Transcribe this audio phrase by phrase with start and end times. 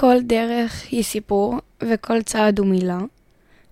[0.00, 2.98] כל דרך היא סיפור, וכל צעד הוא מילה.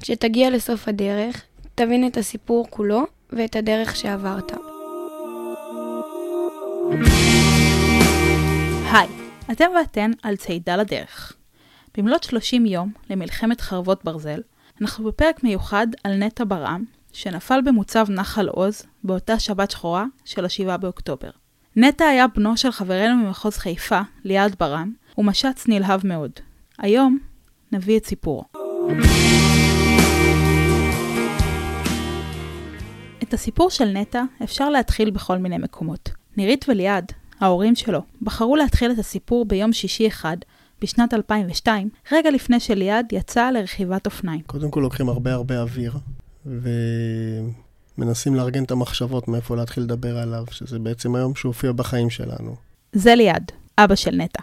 [0.01, 1.43] כשתגיע לסוף הדרך,
[1.75, 4.53] תבין את הסיפור כולו ואת הדרך שעברת.
[8.93, 9.09] היי,
[9.53, 11.37] אתם ואתן על צעידה לדרך.
[11.97, 14.41] במלאת 30 יום למלחמת חרבות ברזל,
[14.81, 20.77] אנחנו בפרק מיוחד על נטע ברעם, שנפל במוצב נחל עוז באותה שבת שחורה של ה-7
[20.77, 21.31] באוקטובר.
[21.77, 24.55] נטע היה בנו של חברנו ממחוז חיפה, ליעד
[25.17, 26.31] ברעם, ומשץ נלהב מאוד.
[26.79, 27.19] היום
[27.73, 28.45] נביא את סיפורו.
[33.23, 36.11] את הסיפור של נטע אפשר להתחיל בכל מיני מקומות.
[36.37, 40.37] נירית וליעד, ההורים שלו, בחרו להתחיל את הסיפור ביום שישי אחד,
[40.83, 44.41] בשנת 2002, רגע לפני שליעד יצא לרכיבת אופניים.
[44.47, 45.93] קודם כל לוקחים הרבה הרבה אוויר,
[47.99, 52.57] ומנסים לארגן את המחשבות מאיפה להתחיל לדבר עליו, שזה בעצם היום שהופיע בחיים שלנו.
[52.93, 54.43] זה ליעד, אבא של נטע.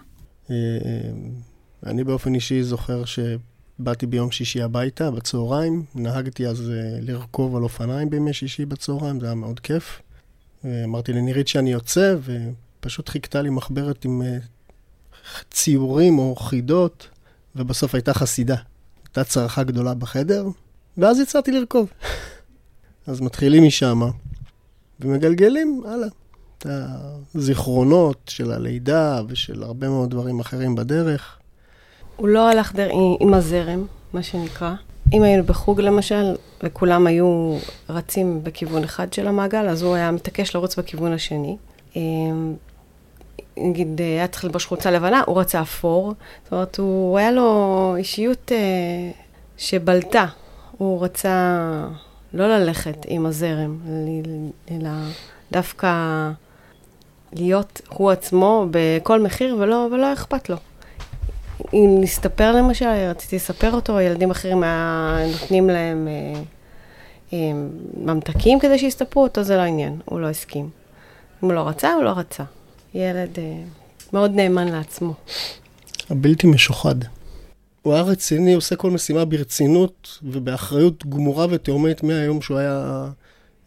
[0.54, 7.64] אה, אני באופן אישי זוכר שבאתי ביום שישי הביתה, בצהריים, נהגתי אז אה, לרכוב על
[7.64, 10.02] אופניים בימי שישי בצהריים, זה היה מאוד כיף.
[10.66, 14.38] אמרתי לנירית שאני יוצא, ופשוט חיכתה לי מחברת עם אה,
[15.52, 17.08] ציורים או חידות,
[17.56, 18.56] ובסוף הייתה חסידה.
[19.06, 20.48] הייתה צרחה גדולה בחדר,
[20.98, 21.90] ואז יצאתי לרכוב.
[23.08, 24.02] אז מתחילים משם,
[25.00, 26.08] ומגלגלים הלאה.
[26.66, 31.38] את הזיכרונות של הלידה ושל הרבה מאוד דברים אחרים בדרך.
[32.16, 32.90] הוא לא הלך דר...
[33.20, 34.74] עם הזרם, מה שנקרא.
[35.14, 37.58] אם היינו בחוג למשל, וכולם היו
[37.90, 41.58] רצים בכיוון אחד של המעגל, אז הוא היה מתעקש לרוץ בכיוון השני.
[41.96, 42.54] אמ,
[43.58, 46.14] נגיד, היה צריך ללבוש חולצה לבנה, הוא רצה אפור.
[46.44, 49.12] זאת אומרת, הוא היה לו אישיות אה,
[49.58, 50.26] שבלטה.
[50.78, 51.88] הוא רצה
[52.34, 53.78] לא ללכת עם הזרם,
[54.72, 54.90] אלא
[55.52, 55.90] דווקא
[57.36, 60.58] להיות הוא עצמו בכל מחיר, ולא, ולא אכפת לו.
[61.74, 66.42] אם נסתפר למשל, רציתי לספר אותו, ילדים אחרים היה, נותנים להם אה,
[67.34, 67.52] אה,
[67.98, 70.70] ממתקים כדי שיסתפרו אותו, זה לא עניין, הוא לא הסכים.
[71.44, 72.44] אם הוא לא רצה, הוא לא רצה.
[72.94, 73.64] ילד אה,
[74.14, 75.14] מאוד נאמן לעצמו.
[76.10, 76.96] הבלתי משוחד.
[77.82, 83.06] הוא היה רציני, עושה כל משימה ברצינות ובאחריות גמורה ותאומית מהיום שהוא היה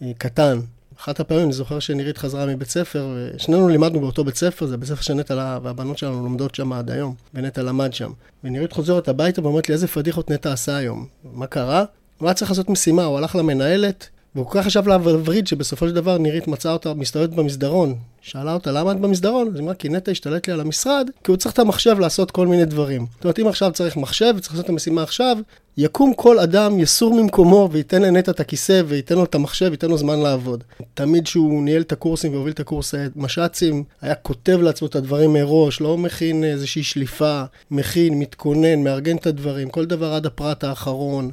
[0.02, 0.60] אה, קטן.
[1.00, 4.88] אחת הפעמים אני זוכר שנירית חזרה מבית ספר, ושנינו לימדנו באותו בית ספר, זה בית
[4.88, 8.10] ספר שנטע והבנות שלנו לומדות שם עד היום, ונטע למד שם.
[8.44, 11.06] ונירית חוזרת הביתה ואומרת לי, איזה פדיחות נטע עשה היום.
[11.32, 11.84] מה קרה?
[12.18, 15.88] הוא היה צריך לעשות משימה, הוא הלך למנהלת, והוא כל כך חשב לה וריד שבסופו
[15.88, 17.94] של דבר נירית מצאה אותה מסתובבת במסדרון.
[18.20, 19.48] שאלה אותה, למה את במסדרון?
[19.48, 22.30] אז היא אמרה, כי נטע השתלט לי על המשרד, כי הוא צריך את המחשב לעשות
[22.30, 23.06] כל מיני דברים.
[23.14, 25.36] זאת אומרת, אם עכשיו צריך מחשב וצריך לעשות את המשימה עכשיו,
[25.76, 29.98] יקום כל אדם, יסור ממקומו וייתן לנטע את הכיסא וייתן לו את המחשב, וייתן לו
[29.98, 30.64] זמן לעבוד.
[30.94, 35.80] תמיד כשהוא ניהל את הקורסים והוביל את הקורס מש"צים, היה כותב לעצמו את הדברים מראש,
[35.80, 41.30] לא מכין איזושהי שליפה, מכין, מתכונן, מארגן את הדברים, כל דבר עד הפרט האחרון.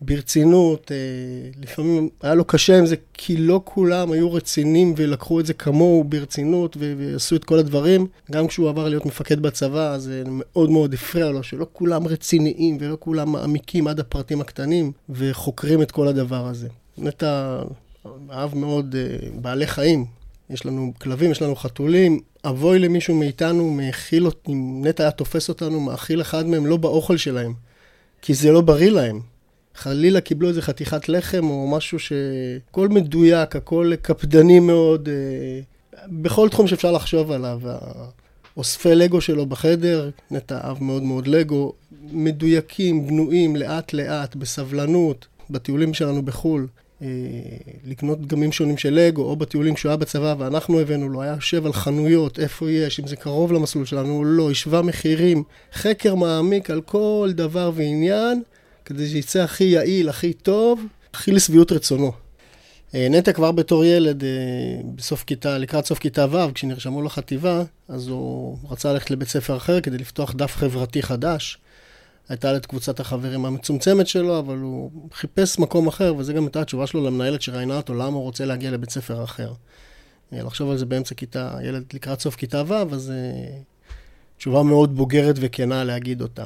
[0.00, 0.96] ברצינות, אה,
[1.62, 6.04] לפעמים היה לו קשה עם זה, כי לא כולם היו רציניים ולקחו את זה כמוהו
[6.04, 8.06] ברצינות ועשו את כל הדברים.
[8.32, 12.96] גם כשהוא עבר להיות מפקד בצבא, זה מאוד מאוד הפריע לו, שלא כולם רציניים ולא
[13.00, 16.68] כולם מעמיקים עד הפרטים הקטנים וחוקרים את כל הדבר הזה.
[16.98, 17.62] נטע
[18.30, 20.04] אהב מאוד אה, בעלי חיים.
[20.50, 22.20] יש לנו כלבים, יש לנו חתולים.
[22.44, 27.54] אבוי למישהו מאיתנו, מאכיל, אם נטע היה תופס אותנו, מאכיל אחד מהם לא באוכל שלהם,
[28.22, 29.20] כי זה לא בריא להם.
[29.76, 35.60] חלילה קיבלו איזה חתיכת לחם או משהו שהכל מדויק, הכל קפדני מאוד, אה,
[36.08, 37.60] בכל תחום שאפשר לחשוב עליו.
[38.56, 41.72] אוספי לגו שלו בחדר, נטע אהב מאוד מאוד לגו,
[42.12, 46.66] מדויקים, בנויים, לאט לאט, בסבלנות, בטיולים שלנו בחו"ל.
[47.02, 47.08] אה,
[47.84, 51.66] לקנות דגמים שונים של לגו, או בטיולים שהוא היה בצבא ואנחנו הבאנו לו, היה יושב
[51.66, 55.42] על חנויות, איפה יש, אם זה קרוב למסלול שלנו או לא, השווה מחירים,
[55.72, 58.42] חקר מעמיק על כל דבר ועניין,
[58.86, 60.80] כדי שיצא הכי יעיל, הכי טוב,
[61.14, 62.12] הכי לשביעות רצונו.
[62.94, 64.28] אה, נטע כבר בתור ילד, אה,
[64.94, 69.80] בסוף כיתה, לקראת סוף כיתה ו', כשנרשמו לחטיבה, אז הוא רצה ללכת לבית ספר אחר
[69.80, 71.58] כדי לפתוח דף חברתי חדש.
[72.28, 76.60] הייתה לו את קבוצת החברים המצומצמת שלו, אבל הוא חיפש מקום אחר, וזו גם הייתה
[76.60, 79.52] התשובה שלו למנהלת שראיינה אותו, למה הוא רוצה להגיע לבית ספר אחר.
[80.32, 83.12] אה, לחשוב על זה באמצע כיתה, ילד לקראת סוף כיתה ו', אז
[84.38, 86.44] תשובה מאוד בוגרת וכנה להגיד אותה.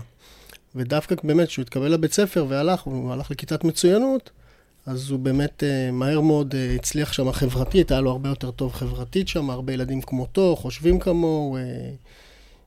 [0.74, 4.30] ודווקא באמת, כשהוא התקבל לבית ספר והלך, הוא הלך לכיתת מצוינות,
[4.86, 8.72] אז הוא באמת uh, מהר מאוד uh, הצליח שם חברתית, היה לו הרבה יותר טוב
[8.72, 11.60] חברתית שם, הרבה ילדים כמותו, חושבים כמוהו, uh,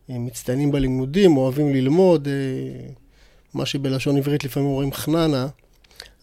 [0.09, 2.27] מצטיינים בלימודים, אוהבים ללמוד,
[3.53, 5.47] מה שבלשון עברית לפעמים אומרים חננה,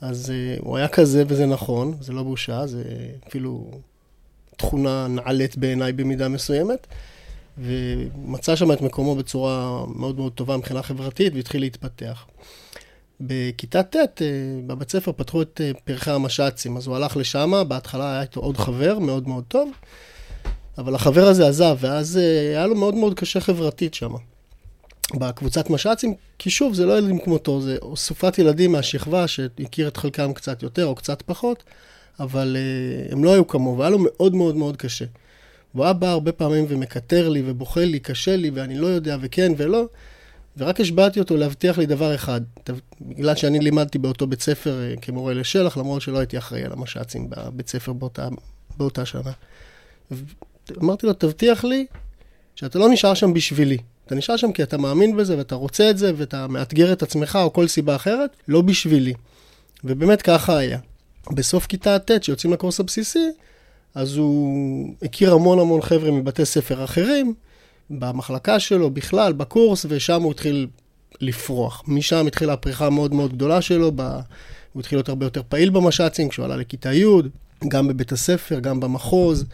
[0.00, 2.82] אז הוא היה כזה וזה נכון, זה לא בושה, זה
[3.28, 3.70] אפילו
[4.56, 6.86] תכונה נעלית בעיניי במידה מסוימת.
[7.58, 12.26] ומצא שם את מקומו בצורה מאוד מאוד טובה מבחינה חברתית והתחיל להתפתח.
[13.20, 14.06] בכיתה ט', אה,
[14.66, 18.56] בבית ספר פתחו את אה, פרחי המש"צים, אז הוא הלך לשם, בהתחלה היה איתו עוד
[18.56, 19.70] חבר מאוד מאוד טוב,
[20.78, 24.12] אבל החבר הזה עזב, ואז אה, היה לו מאוד מאוד קשה חברתית שם.
[25.14, 30.32] בקבוצת מש"צים, כי שוב, זה לא ילדים כמותו, זה אסופת ילדים מהשכבה שהכיר את חלקם
[30.32, 31.64] קצת יותר או קצת פחות,
[32.20, 32.56] אבל
[33.10, 35.04] הם לא היו כמוהו, והיה לו מאוד מאוד מאוד קשה.
[35.74, 39.52] והוא היה בא הרבה פעמים ומקטר לי ובוכה לי, קשה לי, ואני לא יודע, וכן
[39.56, 39.84] ולא,
[40.56, 42.40] ורק השבעתי אותו להבטיח לי דבר אחד,
[43.00, 47.30] בגלל שאני לימדתי באותו בית ספר uh, כמורה לשלח, למרות שלא הייתי אחראי על המש"צים
[47.30, 48.28] בבית ספר באותה,
[48.76, 49.32] באותה שנה.
[50.82, 51.86] אמרתי לו, תבטיח לי
[52.56, 53.78] שאתה לא נשאר שם בשבילי.
[54.06, 57.38] אתה נשאר שם כי אתה מאמין בזה ואתה רוצה את זה ואתה מאתגר את עצמך
[57.42, 59.14] או כל סיבה אחרת, לא בשבילי.
[59.84, 60.78] ובאמת ככה היה.
[61.30, 63.28] בסוף כיתה ט', שיוצאים לקורס הבסיסי,
[63.94, 67.34] אז הוא הכיר המון המון חבר'ה מבתי ספר אחרים,
[67.90, 70.66] במחלקה שלו, בכלל, בקורס, ושם הוא התחיל
[71.20, 71.82] לפרוח.
[71.86, 74.00] משם התחילה הפריחה המאוד מאוד גדולה שלו, ב...
[74.72, 77.04] הוא התחיל להיות הרבה יותר פעיל במש"צים כשהוא עלה לכיתה י',
[77.68, 79.44] גם בבית הספר, גם במחוז.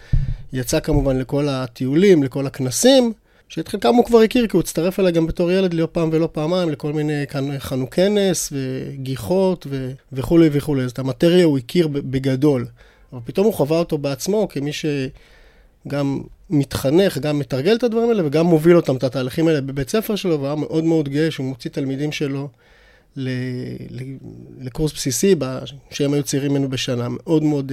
[0.52, 3.12] יצא כמובן לכל הטיולים, לכל הכנסים.
[3.48, 6.28] שאת חלקם הוא כבר הכיר, כי הוא הצטרף אליי גם בתור ילד לא פעם ולא
[6.32, 7.24] פעמיים לכל מיני
[7.58, 9.92] חנו כנס וגיחות ו...
[10.12, 10.82] וכולי וכולי.
[10.82, 12.66] אז את המטריה הוא הכיר בגדול.
[13.16, 16.20] אבל פתאום הוא חווה אותו בעצמו כמי שגם
[16.50, 20.40] מתחנך, גם מתרגל את הדברים האלה וגם מוביל אותם, את התהליכים האלה בבית ספר שלו,
[20.40, 22.48] והיה מאוד מאוד גאה שהוא מוציא תלמידים שלו
[23.16, 23.28] ל...
[24.60, 25.34] לקורס בסיסי,
[25.90, 27.08] שהם היו צעירים ממנו בשנה.
[27.10, 27.72] מאוד מאוד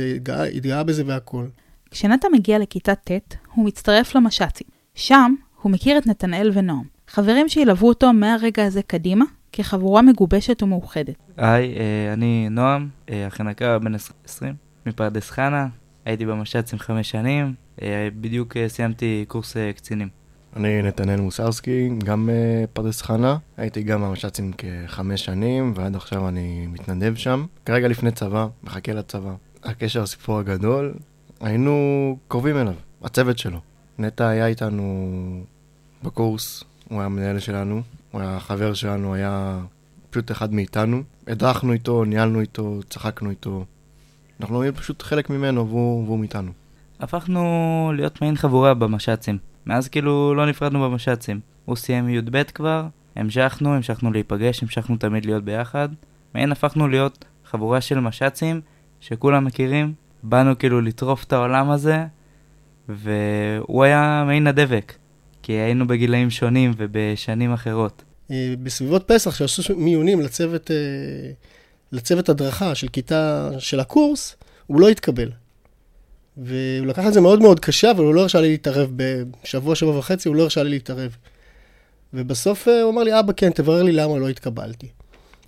[0.55, 1.49] התגאה בזה והכול.
[1.91, 4.67] כשנטע מגיע לכיתה ט', הוא מצטרף למש"צים.
[4.95, 11.15] שם הוא מכיר את נתנאל ונועם, חברים שילוו אותו מהרגע הזה קדימה, כחבורה מגובשת ומאוחדת.
[11.37, 13.95] היי, אה, אני נועם, אה, החנקה בן
[14.25, 14.53] 20,
[14.85, 15.67] מפרדס חנה,
[16.05, 20.09] הייתי במש"צים חמש שנים, אה, בדיוק סיימתי קורס קצינים.
[20.55, 27.15] אני נתנאל מוסרסקי, גם בפרדס חנה, הייתי גם במש"צים כחמש שנים, ועד עכשיו אני מתנדב
[27.15, 27.45] שם.
[27.65, 29.33] כרגע לפני צבא, מחכה לצבא.
[29.63, 30.93] הקשר הסיפור הגדול,
[31.41, 33.59] היינו קרובים אליו, הצוות שלו.
[33.99, 35.43] נטע היה איתנו
[36.03, 37.81] בקורס, הוא היה המנהל שלנו,
[38.11, 39.59] הוא היה חבר שלנו, היה
[40.09, 41.03] פשוט אחד מאיתנו.
[41.27, 43.65] הדרכנו איתו, ניהלנו איתו, צחקנו איתו.
[44.41, 46.51] אנחנו היינו פשוט חלק ממנו והוא, והוא מאיתנו.
[46.99, 49.37] הפכנו להיות מעין חבורה במש"צים.
[49.65, 51.39] מאז כאילו לא נפרדנו במש"צים.
[51.65, 55.89] הוא סיים י"ב כבר, המשכנו, המשכנו להיפגש, המשכנו תמיד להיות ביחד.
[56.35, 58.61] מעין הפכנו להיות חבורה של מש"צים
[58.99, 59.93] שכולם מכירים.
[60.23, 62.05] באנו כאילו לטרוף את העולם הזה,
[62.89, 64.93] והוא היה מעין הדבק.
[65.43, 68.03] כי היינו בגילאים שונים ובשנים אחרות.
[68.31, 70.75] אה, בסביבות פסח, שעשו מיונים לצוות, אה,
[71.93, 74.35] לצוות הדרכה של כיתה, של הקורס,
[74.67, 75.29] הוא לא התקבל.
[76.37, 78.89] והוא לקח את זה מאוד מאוד קשה, אבל הוא לא הרשה לי להתערב.
[78.95, 81.15] בשבוע, שבוע וחצי הוא לא הרשה לי להתערב.
[82.13, 84.87] ובסוף אה, הוא אמר לי, אבא, כן, תברר לי למה לא התקבלתי.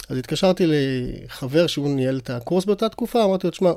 [0.10, 3.72] אז התקשרתי לחבר שהוא ניהל את הקורס באותה תקופה, אמרתי לו, תשמע,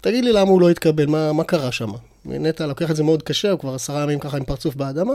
[0.00, 1.90] תגיד לי למה הוא לא התקבל, מה, מה קרה שם?
[2.24, 5.14] נטע לוקח את זה מאוד קשה, הוא כבר עשרה ימים ככה עם פרצוף באדמה.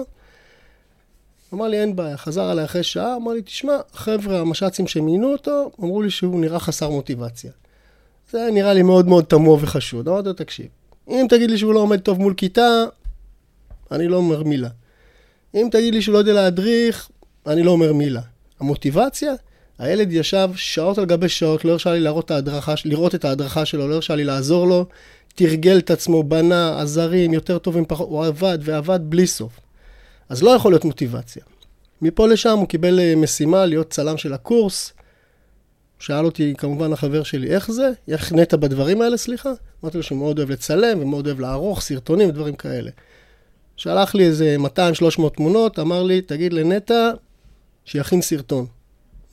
[1.53, 2.17] אמר לי, אין בעיה.
[2.17, 6.59] חזר עליי אחרי שעה, אמר לי, תשמע, חבר'ה, המש"צים שמינו אותו, אמרו לי שהוא נראה
[6.59, 7.51] חסר מוטיבציה.
[8.31, 10.07] זה נראה לי מאוד מאוד תמוה וחשוד.
[10.07, 10.67] אמרתי לו, תקשיב,
[11.09, 12.85] אם תגיד לי שהוא לא עומד טוב מול כיתה,
[13.91, 14.69] אני לא אומר מילה.
[15.55, 17.09] אם תגיד לי שהוא לא יודע להדריך,
[17.47, 18.21] אני לא אומר מילה.
[18.59, 19.33] המוטיבציה,
[19.79, 23.87] הילד ישב שעות על גבי שעות, לא הרשה לי את ההדרכה, לראות את ההדרכה שלו,
[23.87, 24.85] לא הרשה לי לעזור לו,
[25.35, 29.66] תרגל את עצמו, בנה, עזרים, יותר טובים, פחות, הוא עבד ועבד בלי סוף.
[30.29, 31.43] אז לא יכול להיות מוטיבציה.
[32.01, 34.93] מפה לשם הוא קיבל אה, משימה להיות צלם של הקורס.
[35.99, 39.49] שאל אותי כמובן החבר שלי איך זה, איך נטע בדברים האלה, סליחה.
[39.83, 42.91] אמרתי לו שהוא מאוד אוהב לצלם ומאוד אוהב לערוך סרטונים ודברים כאלה.
[43.77, 44.55] שלח לי איזה
[45.19, 47.11] 200-300 תמונות, אמר לי, תגיד לנטע
[47.85, 48.65] שיכין סרטון.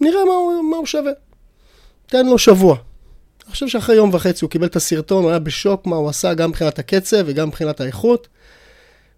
[0.00, 1.12] נראה מה הוא, מה הוא שווה.
[2.06, 2.76] תן לו שבוע.
[3.44, 6.34] אני חושב שאחרי יום וחצי הוא קיבל את הסרטון, הוא היה בשוק מה הוא עשה,
[6.34, 8.28] גם מבחינת הקצב וגם מבחינת האיכות.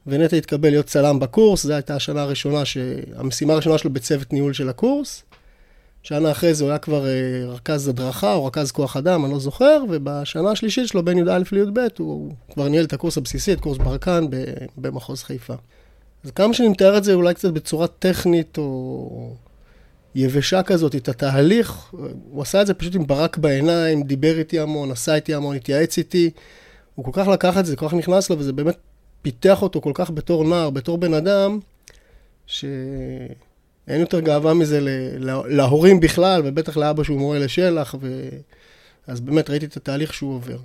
[0.07, 2.77] ונטע התקבל להיות צלם בקורס, זו הייתה השנה הראשונה, ש...
[3.17, 5.23] המשימה הראשונה שלו בצוות ניהול של הקורס.
[6.03, 9.39] שנה אחרי זה הוא היה כבר uh, רכז הדרכה או רכז כוח אדם, אני לא
[9.39, 13.79] זוכר, ובשנה השלישית שלו, בין י"א לי"ב, הוא כבר ניהל את הקורס הבסיסי, את קורס
[13.79, 14.25] ברקן
[14.77, 15.55] במחוז חיפה.
[16.25, 19.35] אז כמה שאני מתאר את זה אולי קצת בצורה טכנית או
[20.15, 21.93] יבשה כזאת, את התהליך,
[22.31, 25.99] הוא עשה את זה פשוט עם ברק בעיניים, דיבר איתי המון, עשה איתי המון, התייעץ
[25.99, 26.31] איתי.
[26.95, 28.77] הוא כל כך לקח את זה, כל כך נכנס לו, וזה באמת
[29.27, 31.59] פיתח אותו כל כך בתור נער, בתור בן אדם,
[32.47, 33.31] שאין
[33.89, 34.81] יותר גאווה מזה
[35.49, 38.29] להורים בכלל, ובטח לאבא שהוא מורה לשלח, ו...
[39.07, 40.59] אז באמת ראיתי את התהליך שהוא עובר.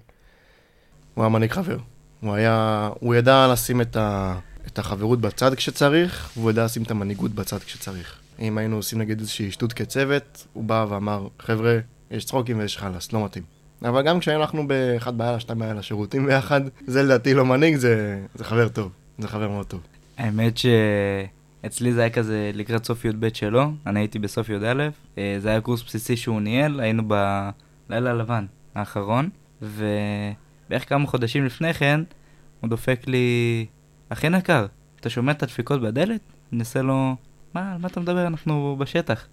[1.14, 1.78] הוא היה מנהיג חבר.
[2.22, 6.92] הוא היה, הוא ידע לשים את, ה, את החברות בצד כשצריך, והוא יודע לשים את
[6.92, 8.20] המנהיגות בצד כשצריך.
[8.40, 11.80] אם היינו עושים נגיד איזושהי שטות כצוות, הוא בא ואמר, חבר'ה,
[12.12, 13.61] יש צחוקים ויש חלאס, לא מתאים.
[13.86, 18.44] אבל גם כשאנחנו באחד בלילה, שתיים בלילה שירותים ביחד, זה לדעתי לא מנהיג, זה, זה
[18.44, 18.92] חבר טוב.
[19.18, 19.82] זה חבר מאוד טוב.
[20.18, 25.50] האמת שאצלי זה היה כזה לקראת סוף י"ב שלו, אני הייתי בסוף י"א, אה, זה
[25.50, 28.46] היה קורס בסיסי שהוא ניהל, היינו בלילה הלבן
[28.76, 29.30] האחרון,
[29.62, 32.02] ובערך כמה חודשים לפני כן,
[32.62, 33.66] הוא דופק לי,
[34.10, 34.66] אחי נקר,
[35.00, 36.22] אתה שומע את הדפיקות בדלת?
[36.54, 37.16] אני עושה לו,
[37.54, 38.28] מה, על מה אתה מדבר?
[38.28, 39.28] אנחנו בשטח.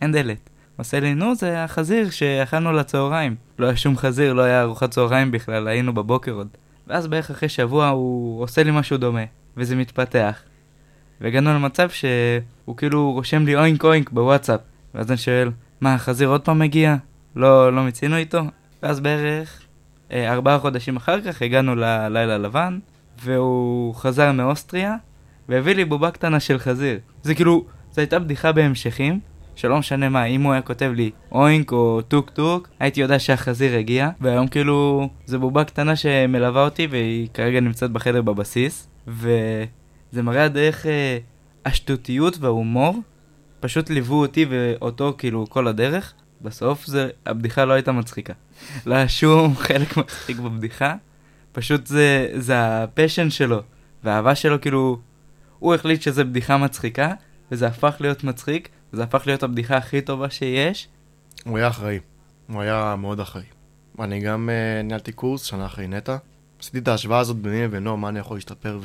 [0.00, 0.50] אין דלת.
[0.76, 3.34] עושה לי, נו, זה החזיר שאכלנו לצהריים.
[3.58, 6.48] לא היה שום חזיר, לא היה ארוחת צהריים בכלל, היינו בבוקר עוד.
[6.86, 9.24] ואז בערך אחרי שבוע הוא עושה לי משהו דומה,
[9.56, 10.38] וזה מתפתח.
[11.20, 14.60] והגענו למצב שהוא כאילו רושם לי אוינק אוינק בוואטסאפ.
[14.94, 16.96] ואז אני שואל, מה, החזיר עוד פעם מגיע?
[17.36, 18.42] לא, לא מיצינו איתו?
[18.82, 19.62] ואז בערך
[20.12, 22.78] אה, ארבעה חודשים אחר כך הגענו ללילה לבן,
[23.22, 24.96] והוא חזר מאוסטריה,
[25.48, 26.98] והביא לי בובה קטנה של חזיר.
[27.22, 29.20] זה כאילו, זו הייתה בדיחה בהמשכים,
[29.56, 33.76] שלא משנה מה, אם הוא היה כותב לי אוינק או טוק טוק, הייתי יודע שהחזיר
[33.76, 40.46] הגיע, והיום כאילו, זו בובה קטנה שמלווה אותי, והיא כרגע נמצאת בחדר בבסיס, וזה מראה
[40.56, 41.18] איך אה,
[41.64, 42.96] השטותיות וההומור
[43.60, 46.12] פשוט ליוו אותי ואותו כאילו כל הדרך.
[46.42, 48.32] בסוף זה, הבדיחה לא הייתה מצחיקה.
[48.86, 50.94] לא היה שום חלק מצחיק בבדיחה,
[51.52, 53.60] פשוט זה, זה הפשן שלו,
[54.04, 54.98] והאהבה שלו כאילו,
[55.58, 57.12] הוא החליט שזה בדיחה מצחיקה,
[57.52, 60.88] וזה הפך להיות מצחיק, וזה הפך להיות הבדיחה הכי טובה שיש.
[61.44, 61.98] הוא היה אחראי,
[62.48, 63.44] הוא היה מאוד אחראי.
[63.98, 66.16] אני גם uh, ניהלתי קורס שנה אחרי נטע.
[66.60, 68.78] עשיתי את ההשוואה הזאת ביני ובינו, מה אני יכול להשתפר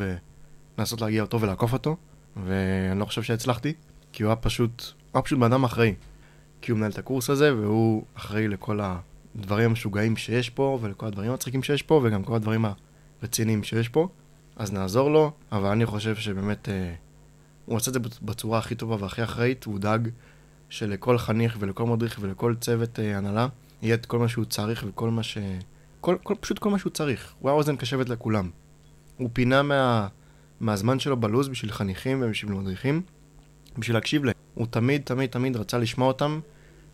[0.77, 1.95] ולנסות להגיע אותו ולעקוף אותו,
[2.45, 3.73] ואני לא חושב שהצלחתי,
[4.11, 5.93] כי הוא היה פשוט, הוא היה פשוט בן אדם אחראי.
[6.61, 8.79] כי הוא מנהל את הקורס הזה, והוא אחראי לכל
[9.35, 12.65] הדברים המשוגעים שיש פה, ולכל הדברים המצחיקים שיש פה, וגם כל הדברים
[13.21, 14.07] הרציניים שיש פה.
[14.55, 16.93] אז נעזור לו, אבל אני חושב שבאמת אה,
[17.71, 20.09] הוא עושה את זה בצורה הכי טובה והכי אחראית, הוא דאג
[20.69, 23.47] שלכל חניך ולכל מדריך ולכל צוות אה, הנהלה
[23.81, 25.37] יהיה את כל מה שהוא צריך וכל מה ש...
[26.01, 27.33] כל, כל, פשוט כל מה שהוא צריך.
[27.39, 28.49] הוא היה אוזן קשבת לכולם.
[29.17, 30.07] הוא פינה מה,
[30.59, 33.01] מהזמן שלו בלוז בשביל חניכים ובשביל מדריכים,
[33.77, 34.35] בשביל להקשיב להם.
[34.53, 36.39] הוא תמיד, תמיד, תמיד רצה לשמוע אותם,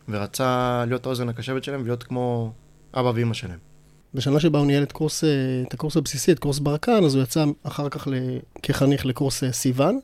[0.08, 2.52] ורצה להיות האוזן הקשבת שלהם ולהיות כמו
[2.94, 3.58] אבא ואמא שלהם.
[4.14, 5.28] בשנה שבה הוא ניהל את, קורס, אה,
[5.68, 8.08] את הקורס הבסיסי, את קורס ברקן, אז הוא יצא אחר כך
[8.62, 10.00] כחניך לקורס אה, סיוון.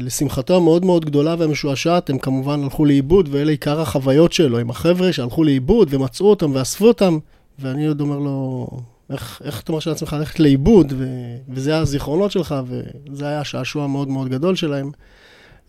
[0.00, 5.12] לשמחתו המאוד מאוד גדולה והמשועשעת, הם כמובן הלכו לאיבוד, ואלה עיקר החוויות שלו, עם החבר'ה
[5.12, 7.18] שהלכו לאיבוד ומצאו אותם ואספו אותם,
[7.58, 8.66] ואני עוד אומר לו,
[9.10, 11.06] איך, איך אתה מרשה לעצמך ללכת לאיבוד, ו,
[11.48, 14.90] וזה הזיכרונות שלך, וזה היה שעשוע מאוד מאוד גדול שלהם.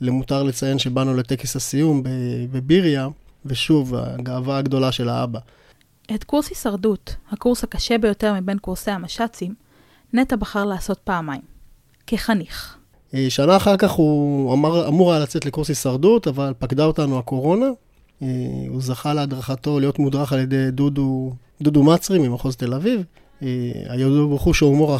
[0.01, 2.03] למותר לציין שבאנו לטקס הסיום
[2.51, 3.07] בביריה,
[3.45, 5.39] ושוב, הגאווה הגדולה של האבא.
[6.15, 9.53] את קורס הישרדות, הקורס הקשה ביותר מבין קורסי המש"צים,
[10.13, 11.41] נטע בחר לעשות פעמיים.
[12.07, 12.82] כחניך.
[13.13, 17.65] אה, שנה אחר כך הוא אמר, אמור היה לצאת לקורס הישרדות, אבל פקדה אותנו הקורונה.
[18.21, 18.27] אה,
[18.69, 23.03] הוא זכה להדרכתו להיות מודרך על ידי דודו, דודו מצרי ממחוז תל אביב.
[23.43, 23.47] אה,
[23.89, 24.95] הידוע בחוש ההומור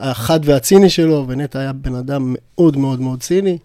[0.00, 3.58] החד, והציני שלו, ונטע היה בן אדם מאוד מאוד מאוד ציני.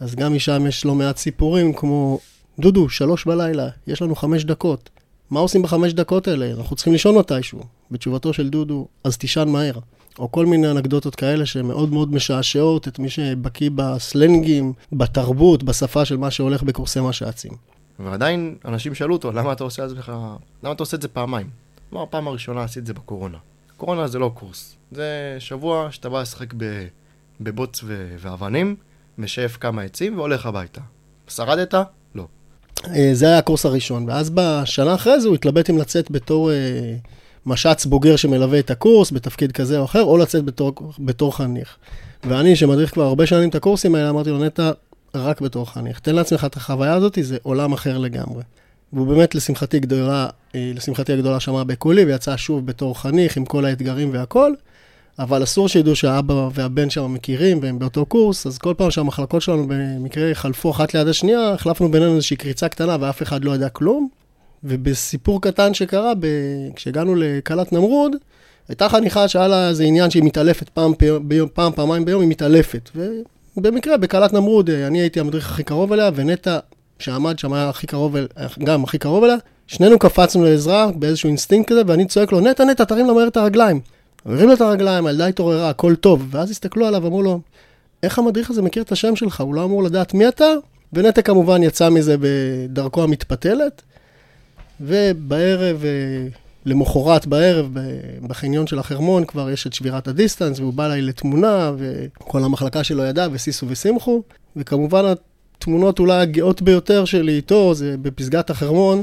[0.00, 2.18] אז גם משם יש לא מעט סיפורים, כמו,
[2.58, 4.90] דודו, שלוש בלילה, יש לנו חמש דקות.
[5.30, 6.50] מה עושים בחמש דקות האלה?
[6.58, 7.60] אנחנו צריכים לישון מתישהו.
[7.90, 9.72] בתשובתו של דודו, אז תישן מהר.
[10.18, 16.16] או כל מיני אנקדוטות כאלה שמאוד מאוד משעשעות את מי שבקיא בסלנגים, בתרבות, בשפה של
[16.16, 17.52] מה שהולך בקורסי מש"צים.
[17.98, 19.96] ועדיין אנשים שאלו אותו, למה אתה עושה את זה
[20.62, 21.50] למה אתה עושה את זה פעמיים?
[21.90, 23.38] כלומר, הפעם הראשונה עשית את זה בקורונה.
[23.76, 24.76] קורונה זה לא קורס.
[24.92, 26.54] זה שבוע שאתה בא לשחק
[27.40, 28.16] בבוץ ו...
[28.18, 28.76] ואבנים,
[29.18, 30.80] משאף כמה עצים והולך הביתה.
[31.28, 31.74] שרדת?
[32.14, 32.26] לא.
[32.86, 36.50] אה, זה היה הקורס הראשון, ואז בשנה אחרי זה הוא התלבט אם לצאת בתור...
[37.46, 41.76] מש"ץ בוגר שמלווה את הקורס בתפקיד כזה או אחר, או לצאת בתור, בתור חניך.
[42.24, 44.70] ואני, שמדריך כבר הרבה שנים את הקורסים האלה, אמרתי לו, נטע,
[45.14, 45.98] רק בתור חניך.
[45.98, 48.42] תן לעצמך את החוויה הזאת, זה עולם אחר לגמרי.
[48.92, 53.64] והוא באמת, לשמחתי גדולה, אה, לשמחתי הגדולה שמע בקולי, ויצא שוב בתור חניך עם כל
[53.64, 54.52] האתגרים והכל,
[55.18, 59.66] אבל אסור שידעו שהאבא והבן שם מכירים, והם באותו קורס, אז כל פעם שהמחלקות שלנו
[59.68, 64.08] במקרה חלפו אחת ליד השנייה, החלפנו בינינו איזושהי קריצה קטנה ואף אחד לא ידע כלום.
[64.64, 66.26] ובסיפור קטן שקרה, ב...
[66.74, 68.16] כשהגענו לקלת נמרוד,
[68.68, 72.90] הייתה חניכה שהיה לה איזה עניין שהיא מתעלפת פעם, ביום, פעם, פעמיים ביום, היא מתעלפת.
[73.56, 76.58] ובמקרה, בקלעת נמרוד, אני הייתי המדריך הכי קרוב אליה, ונטע,
[76.98, 78.16] שעמד שם, היה הכי קרוב,
[78.64, 79.36] גם הכי קרוב אליה,
[79.66, 83.36] שנינו קפצנו לעזרה באיזשהו אינסטינקט כזה, ואני צועק לו, נטע, נטע, תרים לה מהר את
[83.36, 83.80] הרגליים.
[84.24, 86.28] הרים לו את הרגליים, הילדה התעוררה, הכל טוב.
[86.30, 87.40] ואז הסתכלו עליו, אמרו לו,
[88.02, 89.40] איך המדריך הזה מכיר את השם שלך?
[89.40, 90.46] הוא לא אמור לדעת מי אתה?
[90.92, 93.82] ונטע כמובן יצא מזה בדרכו המתפתלת.
[94.80, 96.28] ובערב, אה,
[96.66, 97.76] למחרת בערב,
[98.22, 103.02] בחניון של החרמון, כבר יש את שבירת הדיסטנס, והוא בא אליי לתמונה, וכל המחלקה שלו
[103.02, 104.22] ידעה, וסיסו ושמחו.
[104.56, 105.04] וכמובן,
[105.56, 109.02] התמונות אולי הגאות ביותר שלי איתו, זה בפסגת החרמון,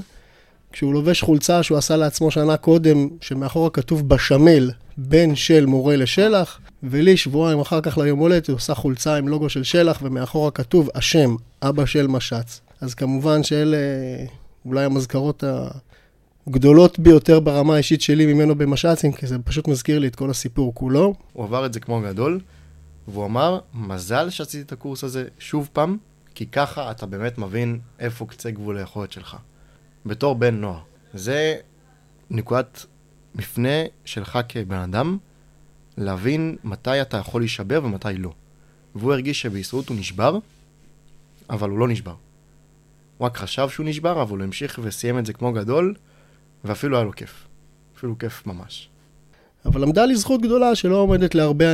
[0.72, 6.60] כשהוא לובש חולצה שהוא עשה לעצמו שנה קודם, שמאחורה כתוב בשמל, בן של מורה לשלח,
[6.84, 10.90] ולי שבועיים אחר כך ליום הולדת הוא עושה חולצה עם לוגו של שלח, ומאחורה כתוב
[10.96, 12.62] השם, אבא של מש"ץ.
[12.82, 13.78] אז כמובן שאלה
[14.68, 15.44] אולי המזכרות
[16.48, 20.74] הגדולות ביותר ברמה האישית שלי ממנו במש"צים, כי זה פשוט מזכיר לי את כל הסיפור
[20.76, 21.14] כולו.
[21.34, 22.40] הוא עבר את זה כמו גדול,
[23.08, 25.98] והוא אמר, מזל שעשיתי את הקורס הזה שוב פעם,
[26.36, 29.38] כי ככה אתה באמת מבין איפה קצה גבול היכולת שלך.
[30.06, 30.80] בתור בן נוער.
[31.14, 31.56] זה
[32.30, 32.86] נקודת
[33.36, 35.18] מפנה שלך כבן אדם,
[35.98, 38.34] להבין מתי אתה יכול להישבר ומתי לא.
[38.96, 40.38] והוא הרגיש שבהסתדרות הוא נשבר,
[41.50, 42.16] אבל הוא לא נשבר.
[43.18, 45.94] הוא רק חשב שהוא נשבר, אבל הוא המשיך וסיים את זה כמו גדול,
[46.64, 47.48] ואפילו היה לו כיף.
[47.98, 48.90] אפילו כיף ממש.
[49.66, 51.66] אבל עמדה לי זכות גדולה שלא עומדת להרבה,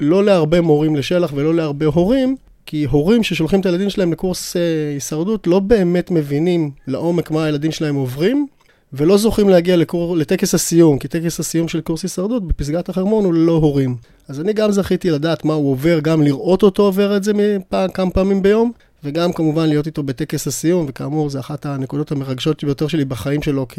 [0.00, 2.36] לא להרבה מורים לשלח ולא להרבה הורים,
[2.66, 4.62] כי הורים ששולחים את הילדים שלהם לקורס אה,
[4.94, 8.46] הישרדות לא באמת מבינים לעומק מה הילדים שלהם עוברים,
[8.92, 10.16] ולא זוכים להגיע לקור...
[10.16, 13.96] לטקס הסיום, כי טקס הסיום של קורס הישרדות בפסגת החרמון הוא ללא הורים.
[14.28, 17.90] אז אני גם זכיתי לדעת מה הוא עובר, גם לראות אותו עובר את זה מפעם,
[17.90, 18.72] כמה פעמים ביום,
[19.04, 23.66] וגם כמובן להיות איתו בטקס הסיום, וכאמור, זו אחת הנקודות המרגשות ביותר שלי בחיים שלו
[23.68, 23.78] כ...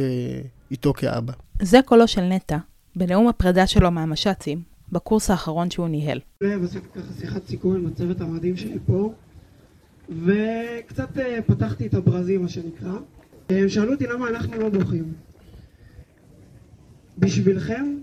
[0.71, 1.33] איתו כאבא.
[1.61, 2.57] זה קולו של נטע,
[2.95, 4.61] בנאום הפרידה שלו מהמש"צים,
[4.91, 6.19] בקורס האחרון שהוא ניהל.
[6.41, 9.13] ועשיתי ככה שיחת סיכום עם הצוות המדהים שלי פה,
[10.09, 12.93] וקצת אה, פתחתי את הברזים, מה שנקרא.
[13.49, 15.13] הם שאלו אותי למה אנחנו לא דוחים.
[17.17, 17.97] בשבילכם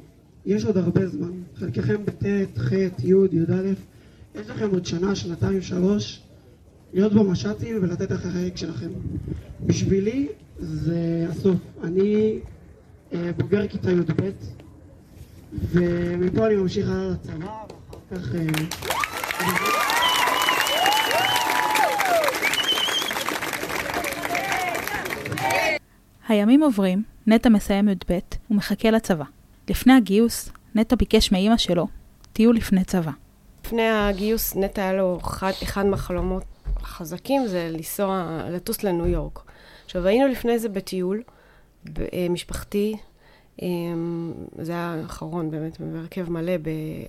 [0.47, 1.33] יש עוד הרבה זמן.
[1.57, 3.73] חלקכם בט', ח', י', י"א,
[4.35, 6.23] יש לכם עוד שנה, שנתיים, שלוש,
[6.93, 8.91] להיות במש"צים ולתת אחרי החלק שלכם.
[9.67, 10.29] בשבילי
[10.59, 11.57] זה הסוף.
[11.83, 12.39] אני
[13.13, 14.31] אה, בוגר כיתה י"ב,
[15.53, 17.65] ומפה אני ממשיך הלאה לצבא,
[18.11, 18.35] ואחר כך...
[18.35, 18.41] אה,
[26.29, 28.19] הימים עוברים, נטע מסיים י"ב
[28.51, 29.25] ומחכה לצבא.
[29.69, 31.87] לפני הגיוס, נטע ביקש מאימא שלו
[32.33, 33.13] טיול לפני צבא.
[33.67, 36.45] לפני הגיוס נטע היה לו אחד, אחד מהחלומות
[36.77, 39.41] החזקים זה לנסוע, לטוס לניו יורק.
[39.85, 41.23] עכשיו היינו לפני זה בטיול
[42.31, 42.97] משפחתי,
[43.63, 46.53] אמ, זה היה האחרון באמת בהרכב מלא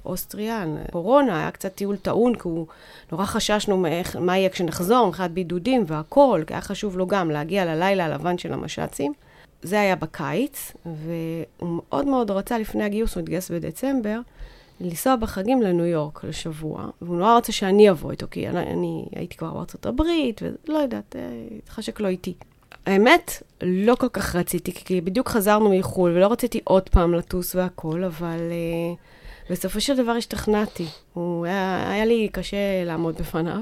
[0.03, 2.67] באוסטריה, קורונה, היה קצת טיול טעון, כי הוא
[3.11, 7.65] נורא חששנו מאיך, מה יהיה כשנחזור, מבחינת בידודים והכול, כי היה חשוב לו גם להגיע
[7.65, 9.13] ללילה הלבן של המש"צים.
[9.61, 14.19] זה היה בקיץ, והוא מאוד מאוד רצה לפני הגיוס, הוא התגייס בדצמבר,
[14.81, 19.37] לנסוע בחגים לניו יורק לשבוע, והוא נורא רצה שאני אבוא איתו, כי אני, אני הייתי
[19.37, 21.21] כבר בארצות הברית, ולא יודעת, אה,
[21.57, 22.33] התחשק לו איתי.
[22.85, 28.03] האמת, לא כל כך רציתי, כי בדיוק חזרנו מחו"ל, ולא רציתי עוד פעם לטוס והכול,
[28.03, 30.85] אבל uh, בסופו של דבר השתכנעתי.
[31.13, 33.61] הוא היה, היה לי קשה לעמוד בפניו,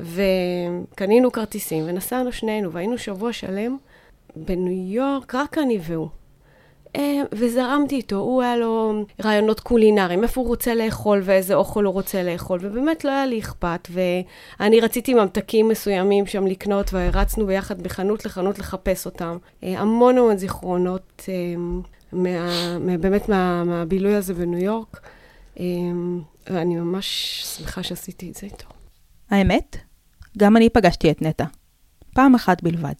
[0.00, 3.76] וקנינו כרטיסים, ונסענו שנינו, והיינו שבוע שלם
[4.36, 6.08] בניו יורק, רק אני והוא.
[6.96, 11.92] אה, וזרמתי איתו, הוא היה לו רעיונות קולינריים, איפה הוא רוצה לאכול ואיזה אוכל הוא
[11.92, 17.82] רוצה לאכול, ובאמת לא היה לי אכפת, ואני רציתי ממתקים מסוימים שם לקנות, והרצנו ביחד
[17.82, 19.36] מחנות לחנות לחפש אותם.
[19.64, 21.34] אה, המון המון זיכרונות, אה,
[22.12, 25.00] מה, באמת מה, מהבילוי הזה בניו יורק,
[26.50, 28.66] ואני ממש שמחה שעשיתי את זה איתו.
[29.30, 29.76] האמת,
[30.38, 31.44] גם אני פגשתי את נטע.
[32.14, 32.94] פעם אחת בלבד.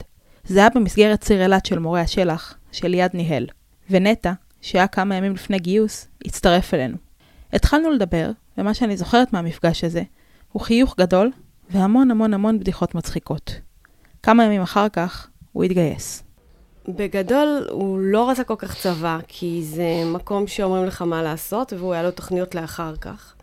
[0.44, 3.46] זה היה במסגרת ציר אילת של מורה השלח, שליד ניהל.
[3.90, 6.96] ונטע, שהיה כמה ימים לפני גיוס, הצטרף אלינו.
[7.53, 10.03] התחלנו לדבר, ומה שאני זוכרת מהמפגש הזה,
[10.53, 11.31] הוא חיוך גדול
[11.70, 13.61] והמון המון המון בדיחות מצחיקות.
[14.22, 16.22] כמה ימים אחר כך, הוא התגייס.
[16.88, 21.92] בגדול, הוא לא רצה כל כך צבא, כי זה מקום שאומרים לך מה לעשות, והוא
[21.92, 23.35] היה לו תוכניות לאחר כך.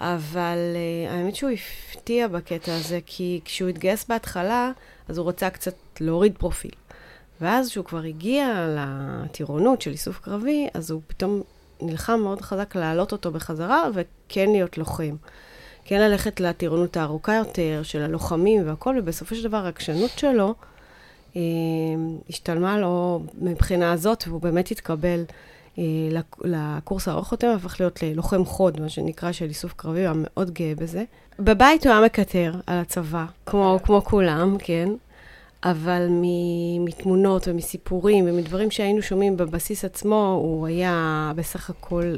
[0.00, 4.70] אבל uh, האמת שהוא הפתיע בקטע הזה, כי כשהוא התגייס בהתחלה,
[5.08, 6.70] אז הוא רצה קצת להוריד פרופיל.
[7.40, 11.42] ואז כשהוא כבר הגיע לטירונות של איסוף קרבי, אז הוא פתאום
[11.80, 15.16] נלחם מאוד חזק להעלות אותו בחזרה, וכן להיות לוחם.
[15.84, 20.54] כן ללכת לטירונות הארוכה יותר, של הלוחמים והכל, ובסופו של דבר העקשנות שלו
[21.36, 21.42] אה,
[22.28, 25.24] השתלמה לו מבחינה הזאת, והוא באמת התקבל
[25.78, 25.84] אה,
[26.44, 30.50] לקורס הארוך יותר, והפך להיות ללוחם חוד, מה שנקרא, של איסוף קרבי, הוא היה מאוד
[30.50, 31.04] גאה בזה.
[31.38, 34.88] בבית הוא היה מקטר על הצבא, כמו, כמו כולם, כן.
[35.64, 36.06] אבל
[36.80, 42.14] מתמונות ומסיפורים ומדברים שהיינו שומעים בבסיס עצמו, הוא היה בסך הכל,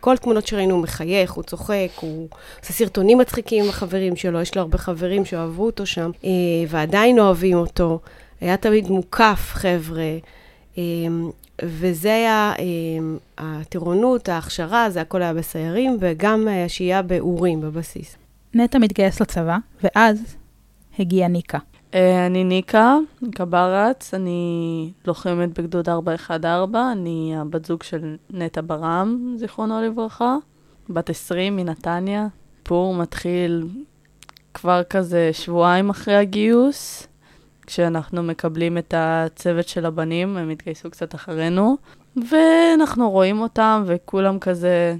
[0.00, 2.28] כל תמונות שראינו הוא מחייך, הוא צוחק, הוא
[2.60, 6.30] עושה סרטונים מצחיקים עם החברים שלו, יש לו הרבה חברים שאוהבו אותו שם, אה,
[6.68, 8.00] ועדיין אוהבים אותו.
[8.40, 10.18] היה תמיד מוקף, חבר'ה.
[10.78, 11.30] אמ,
[11.62, 18.16] וזה היה אמ, הטירונות, ההכשרה, זה הכל היה בסיירים, וגם השהייה באורים בבסיס.
[18.54, 20.36] נטע מתגייס לצבא, ואז
[20.98, 21.58] הגיעה ניקה.
[21.94, 29.34] אה, אני ניקה, ניקה ברץ, אני לוחמת בגדוד 414, אני הבת זוג של נטע ברם,
[29.38, 30.36] זיכרונו לברכה,
[30.88, 32.26] בת 20 מנתניה.
[32.62, 33.68] פור מתחיל
[34.54, 37.06] כבר כזה שבועיים אחרי הגיוס,
[37.66, 41.76] כשאנחנו מקבלים את הצוות של הבנים, הם התגייסו קצת אחרינו,
[42.30, 44.96] ואנחנו רואים אותם, וכולם כזה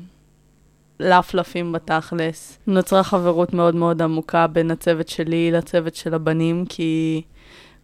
[1.04, 2.58] לפלפים בתכלס.
[2.66, 7.22] נוצרה חברות מאוד מאוד עמוקה בין הצוות שלי לצוות של הבנים, כי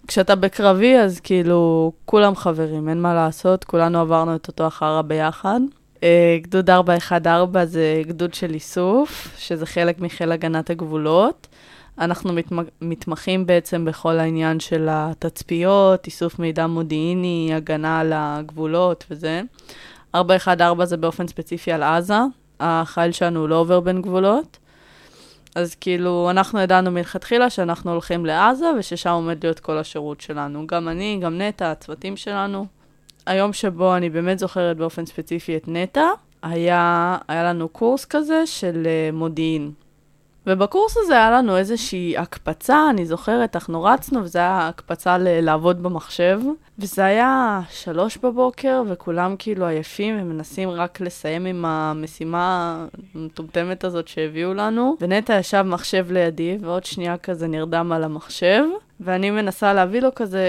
[0.07, 5.61] כשאתה בקרבי, אז כאילו, כולם חברים, אין מה לעשות, כולנו עברנו את אותו החרא ביחד.
[6.03, 11.49] אה, גדוד 414 זה גדוד של איסוף, שזה חלק מחיל הגנת הגבולות.
[11.99, 12.33] אנחנו
[12.81, 19.43] מתמחים בעצם בכל העניין של התצפיות, איסוף מידע מודיעיני, הגנה על הגבולות וזה.
[20.15, 22.19] 414 זה באופן ספציפי על עזה,
[22.61, 24.59] החייל שלנו לא עובר בין גבולות.
[25.55, 30.67] אז כאילו, אנחנו ידענו מלכתחילה שאנחנו הולכים לעזה וששם עומד להיות כל השירות שלנו.
[30.67, 32.67] גם אני, גם נטע, הצוותים שלנו.
[33.27, 36.05] היום שבו אני באמת זוכרת באופן ספציפי את נטע,
[36.43, 39.73] היה, היה לנו קורס כזה של uh, מודיעין.
[40.47, 45.83] ובקורס הזה היה לנו איזושהי הקפצה, אני זוכרת, אנחנו רצנו, וזה היה הקפצה ל- לעבוד
[45.83, 46.41] במחשב.
[46.79, 52.77] וזה היה שלוש בבוקר, וכולם כאילו עייפים, הם מנסים רק לסיים עם המשימה
[53.15, 54.97] המטומטמת הזאת שהביאו לנו.
[55.01, 58.65] ונטע ישב מחשב לידי, ועוד שנייה כזה נרדם על המחשב.
[59.01, 60.45] ואני מנסה להביא לו כזה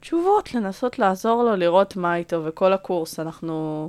[0.00, 3.88] תשובות, לנסות לעזור לו, לראות מה איתו, וכל הקורס אנחנו...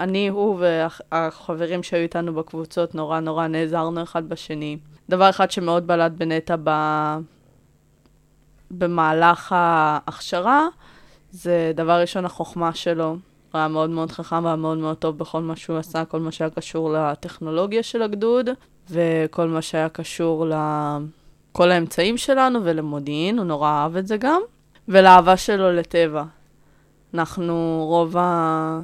[0.00, 4.78] אני, הוא והחברים שהיו איתנו בקבוצות נורא נורא נעזרנו אחד בשני.
[5.08, 6.70] דבר אחד שמאוד בלט בנטע ב...
[8.70, 10.66] במהלך ההכשרה,
[11.30, 13.08] זה דבר ראשון החוכמה שלו.
[13.08, 16.32] הוא היה מאוד מאוד חכם והיה מאוד מאוד טוב בכל מה שהוא עשה, כל מה
[16.32, 18.48] שהיה קשור לטכנולוגיה של הגדוד,
[18.90, 24.40] וכל מה שהיה קשור לכל האמצעים שלנו ולמודיעין, הוא נורא אהב את זה גם,
[24.88, 26.24] ולאהבה שלו לטבע.
[27.14, 28.80] אנחנו רוב ה...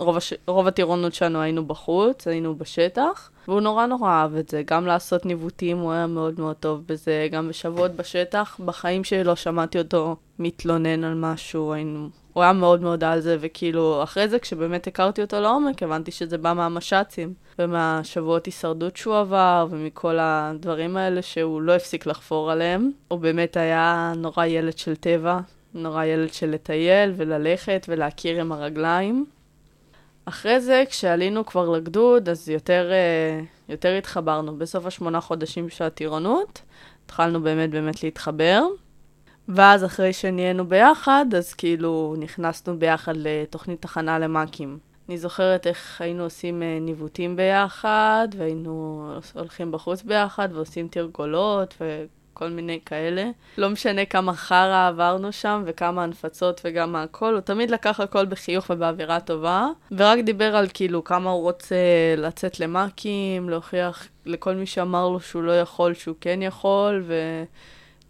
[0.00, 0.34] רוב, הש...
[0.46, 4.62] רוב הטירונות שלנו היינו בחוץ, היינו בשטח, והוא נורא נורא אהב את זה.
[4.66, 8.60] גם לעשות ניווטים, הוא היה מאוד מאוד טוב בזה, גם בשבועות בשטח.
[8.64, 12.08] בחיים שלי לא שמעתי אותו מתלונן על משהו, היינו...
[12.32, 16.38] הוא היה מאוד מאוד על זה, וכאילו, אחרי זה, כשבאמת הכרתי אותו לעומק, הבנתי שזה
[16.38, 22.90] בא מהמש"צים, ומהשבועות הישרדות שהוא עבר, ומכל הדברים האלה שהוא לא הפסיק לחפור עליהם.
[23.08, 25.38] הוא באמת היה נורא ילד של טבע,
[25.74, 29.26] נורא ילד של לטייל וללכת ולהכיר עם הרגליים.
[30.24, 34.58] אחרי זה, כשעלינו כבר לגדוד, אז יותר, אה, יותר התחברנו.
[34.58, 36.62] בסוף השמונה חודשים של הטירונות,
[37.04, 38.62] התחלנו באמת באמת להתחבר.
[39.48, 44.78] ואז אחרי שנהיינו ביחד, אז כאילו נכנסנו ביחד לתוכנית תחנה למ"כים.
[45.08, 49.04] אני זוכרת איך היינו עושים אה, ניווטים ביחד, והיינו
[49.34, 51.74] הולכים בחוץ ביחד ועושים תרגולות,
[52.40, 53.30] כל מיני כאלה.
[53.58, 58.70] לא משנה כמה חרא עברנו שם וכמה הנפצות וגם הכל, הוא תמיד לקח הכל בחיוך
[58.70, 61.76] ובאווירה טובה, ורק דיבר על כאילו כמה הוא רוצה
[62.16, 67.04] לצאת למאקים, להוכיח לכל מי שאמר לו שהוא לא יכול, שהוא כן יכול,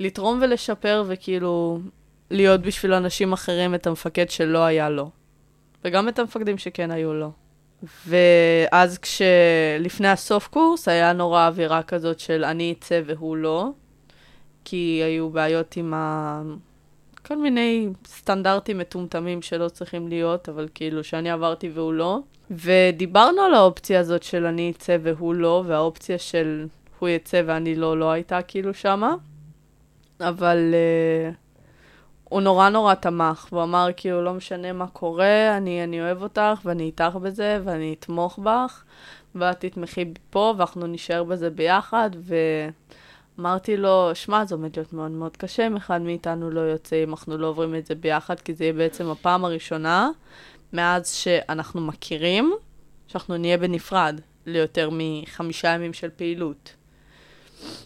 [0.01, 1.79] ולתרום ולשפר וכאילו
[2.31, 5.11] להיות בשביל אנשים אחרים את המפקד שלא היה לו.
[5.85, 7.31] וגם את המפקדים שכן היו לו.
[8.07, 13.69] ואז כשלפני הסוף קורס היה נורא אווירה כזאת של אני אצא והוא לא,
[14.65, 16.43] כי היו בעיות עם ה...
[17.27, 22.19] כל מיני סטנדרטים מטומטמים שלא צריכים להיות, אבל כאילו שאני עברתי והוא לא.
[22.51, 26.67] ודיברנו על האופציה הזאת של אני אצא והוא לא, והאופציה של
[26.99, 29.15] הוא יצא ואני לא, לא הייתה כאילו שמה.
[30.21, 31.35] אבל uh,
[32.25, 36.61] הוא נורא נורא תמך, והוא אמר כאילו לא משנה מה קורה, אני, אני אוהב אותך
[36.65, 38.85] ואני איתך בזה ואני אתמוך בך,
[39.35, 42.35] ואת תתמכי פה ואנחנו נשאר בזה ביחד, ו...
[43.41, 47.11] אמרתי לו, שמע, זה עומד להיות מאוד מאוד קשה אם אחד מאיתנו לא יוצא, אם
[47.11, 50.11] אנחנו לא עוברים את זה ביחד, כי זה יהיה בעצם הפעם הראשונה
[50.73, 52.53] מאז שאנחנו מכירים,
[53.07, 56.75] שאנחנו נהיה בנפרד ליותר מחמישה ימים של פעילות.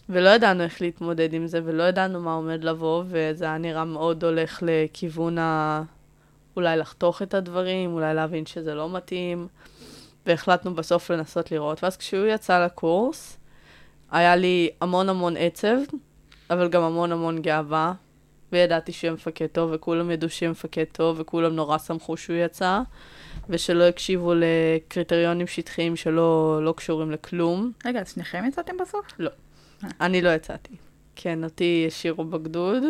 [0.09, 4.23] ולא ידענו איך להתמודד עם זה, ולא ידענו מה עומד לבוא, וזה היה נראה מאוד
[4.23, 5.83] הולך לכיוון ה...
[6.55, 9.47] אולי לחתוך את הדברים, אולי להבין שזה לא מתאים,
[10.25, 11.83] והחלטנו בסוף לנסות לראות.
[11.83, 13.37] ואז כשהוא יצא לקורס,
[14.11, 15.77] היה לי המון המון עצב,
[16.49, 17.93] אבל גם המון המון גאווה,
[18.51, 22.81] וידעתי שהוא מפקד טוב, וכולם ידעו שהוא מפקד טוב, וכולם נורא שמחו שהוא יצא,
[23.49, 27.71] ושלא הקשיבו לקריטריונים שטחיים שלא לא קשורים לכלום.
[27.85, 29.05] רגע, אז שניכם יצאתם בסוף?
[29.19, 29.31] לא.
[30.01, 30.75] אני לא יצאתי.
[31.15, 32.83] כן, אותי השאירו בגדוד.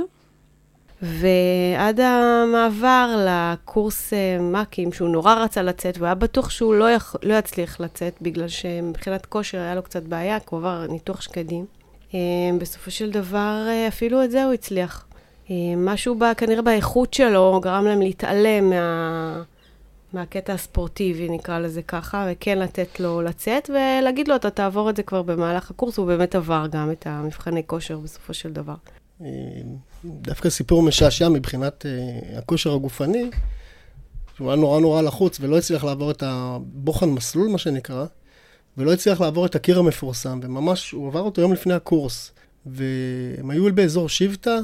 [1.02, 7.16] ועד המעבר לקורס אה, מ"כים, שהוא נורא רצה לצאת, והוא היה בטוח שהוא לא, יכ...
[7.24, 11.66] לא יצליח לצאת, בגלל שמבחינת כושר היה לו קצת בעיה, כי הוא עבר ניתוח שקדים.
[12.14, 12.20] אה,
[12.60, 15.08] בסופו של דבר, אה, אפילו את זה הוא הצליח.
[15.78, 19.44] משהו בה, כנראה באיכות שלו גרם להם להתעלם מה...
[20.14, 25.04] מהקטע הספורטיבי, נקרא לזה ככה, וכן לתת לו לצאת, ולהגיד לו, אתה תעבור את זה
[25.04, 28.76] כבר במהלך הקורס, הוא באמת עבר גם את המבחני כושר בסופו של דבר.
[30.22, 33.30] דווקא סיפור משעשע מבחינת uh, הכושר הגופני,
[34.36, 38.06] שהוא היה נורא נורא לחוץ ולא הצליח לעבור את הבוחן מסלול, מה שנקרא,
[38.78, 42.32] ולא הצליח לעבור את הקיר המפורסם, וממש, הוא עבר אותו יום לפני הקורס.
[42.66, 44.58] והם היו באזור שבטה,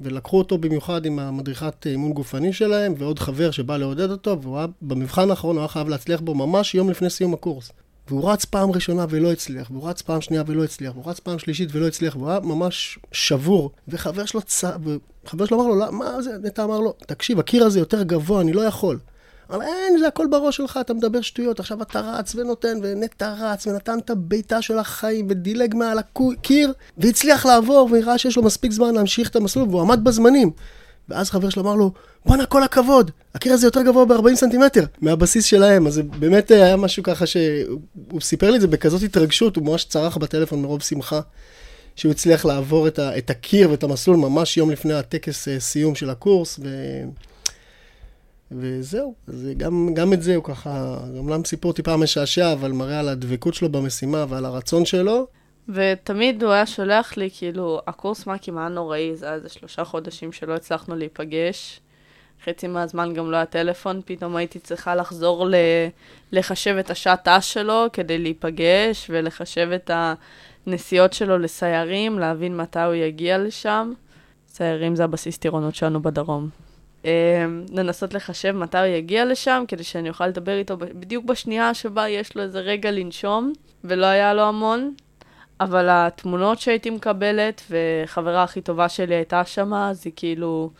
[0.00, 4.66] ולקחו אותו במיוחד עם המדריכת אימון גופני שלהם, ועוד חבר שבא לעודד אותו, והוא היה,
[4.82, 7.72] במבחן האחרון הוא היה חייב להצליח בו ממש יום לפני סיום הקורס.
[8.08, 11.38] והוא רץ פעם ראשונה ולא הצליח, והוא רץ פעם שנייה ולא הצליח, והוא רץ פעם
[11.38, 13.70] שלישית ולא הצליח, והוא היה ממש שבור.
[13.88, 14.64] וחבר שלו צ...
[15.24, 16.30] וחבר שלו אמר לו, מה זה?
[16.42, 18.98] נטע אמר לו, תקשיב, הקיר הזה יותר גבוה, אני לא יכול.
[19.50, 23.66] לו, אין, זה הכל בראש שלך, אתה מדבר שטויות, עכשיו אתה רץ ונותן, ונטע רץ,
[23.66, 28.94] ונתן את הביתה של החיים, ודילג מעל הקיר, והצליח לעבור, וראה שיש לו מספיק זמן
[28.94, 30.50] להמשיך את המסלול, והוא עמד בזמנים.
[31.08, 31.92] ואז חבר שלו אמר לו,
[32.26, 35.86] בואנה, כל הכבוד, הקיר הזה יותר גבוה ב-40 סנטימטר מהבסיס שלהם.
[35.86, 39.84] אז זה באמת היה משהו ככה שהוא סיפר לי את זה בכזאת התרגשות, הוא ממש
[39.84, 41.20] צרח בטלפון מרוב שמחה,
[41.96, 45.94] שהוא הצליח לעבור את, ה- את הקיר ואת המסלול ממש יום לפני הטקס אה, סיום
[45.94, 46.68] של הקורס, ו...
[48.52, 53.08] וזהו, אז גם, גם את זה הוא ככה, אמנם סיפור טיפה משעשע, אבל מראה על
[53.08, 55.26] הדבקות שלו במשימה ועל הרצון שלו.
[55.68, 60.32] ותמיד הוא היה שולח לי, כאילו, הקורס מ"כים היה נוראי, זה היה איזה שלושה חודשים
[60.32, 61.80] שלא הצלחנו להיפגש.
[62.44, 65.54] חצי מהזמן גם לא היה טלפון, פתאום הייתי צריכה לחזור ל...
[66.32, 69.90] לחשב את השעת ת"ש שלו כדי להיפגש, ולחשב את
[70.66, 73.92] הנסיעות שלו לסיירים, להבין מתי הוא יגיע לשם.
[74.48, 76.48] סיירים זה הבסיס טירונות שלנו בדרום.
[77.04, 77.10] אמ,
[77.72, 82.36] לנסות לחשב מתי הוא יגיע לשם, כדי שאני אוכל לדבר איתו בדיוק בשנייה שבה יש
[82.36, 83.52] לו איזה רגע לנשום,
[83.84, 84.94] ולא היה לו המון.
[85.60, 90.70] אבל התמונות שהייתי מקבלת, וחברה הכי טובה שלי הייתה שמה, אז היא כאילו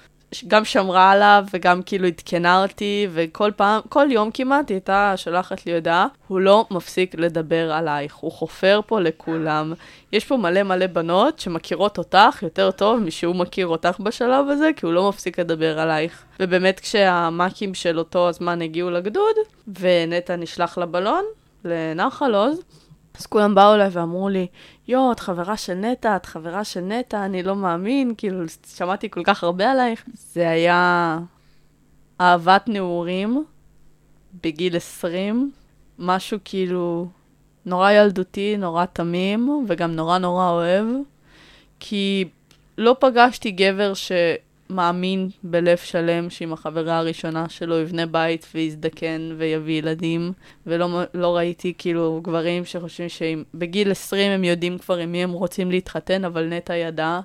[0.48, 5.66] גם שמרה עליו וגם כאילו עדכנה אותי, וכל פעם, כל יום כמעט היא הייתה שולחת
[5.66, 9.72] לי הודעה, הוא לא מפסיק לדבר עלייך, הוא חופר פה לכולם.
[10.12, 14.86] יש פה מלא מלא בנות שמכירות אותך יותר טוב משהוא מכיר אותך בשלב הזה, כי
[14.86, 16.22] הוא לא מפסיק לדבר עלייך.
[16.40, 19.36] ובאמת כשהמאקים של אותו הזמן הגיעו לגדוד,
[19.80, 21.24] ונטע נשלח לבלון,
[21.64, 22.60] לנחל עוז,
[23.18, 24.46] אז כולם באו אליי ואמרו לי,
[24.88, 29.20] יואו, את חברה של נטע, את חברה של נטע, אני לא מאמין, כאילו, שמעתי כל
[29.24, 30.04] כך הרבה עלייך.
[30.14, 31.18] זה היה
[32.20, 33.44] אהבת נעורים
[34.42, 35.52] בגיל 20,
[35.98, 37.08] משהו כאילו
[37.66, 40.86] נורא ילדותי, נורא תמים, וגם נורא נורא אוהב,
[41.80, 42.28] כי
[42.78, 44.12] לא פגשתי גבר ש...
[44.70, 50.32] מאמין בלב שלם שעם החברה הראשונה שלו יבנה בית ויזדקן ויביא ילדים,
[50.66, 55.70] ולא לא ראיתי כאילו גברים שחושבים שבגיל 20 הם יודעים כבר עם מי הם רוצים
[55.70, 57.20] להתחתן, אבל נטע ידע.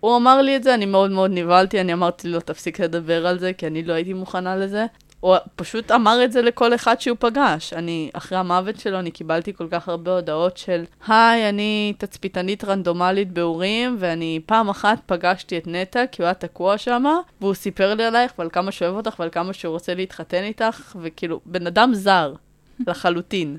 [0.00, 3.38] הוא אמר לי את זה, אני מאוד מאוד נבהלתי, אני אמרתי לו, תפסיק לדבר על
[3.38, 4.86] זה, כי אני לא הייתי מוכנה לזה.
[5.20, 7.72] הוא פשוט אמר את זה לכל אחד שהוא פגש.
[7.72, 13.32] אני, אחרי המוות שלו, אני קיבלתי כל כך הרבה הודעות של, היי, אני תצפיתנית רנדומלית
[13.32, 17.04] באורים, ואני פעם אחת פגשתי את נטע, כי הוא היה תקוע שם,
[17.40, 20.96] והוא סיפר לי עלייך, ועל כמה שהוא אוהב אותך, ועל כמה שהוא רוצה להתחתן איתך,
[21.00, 22.34] וכאילו, בן אדם זר,
[22.86, 23.58] לחלוטין.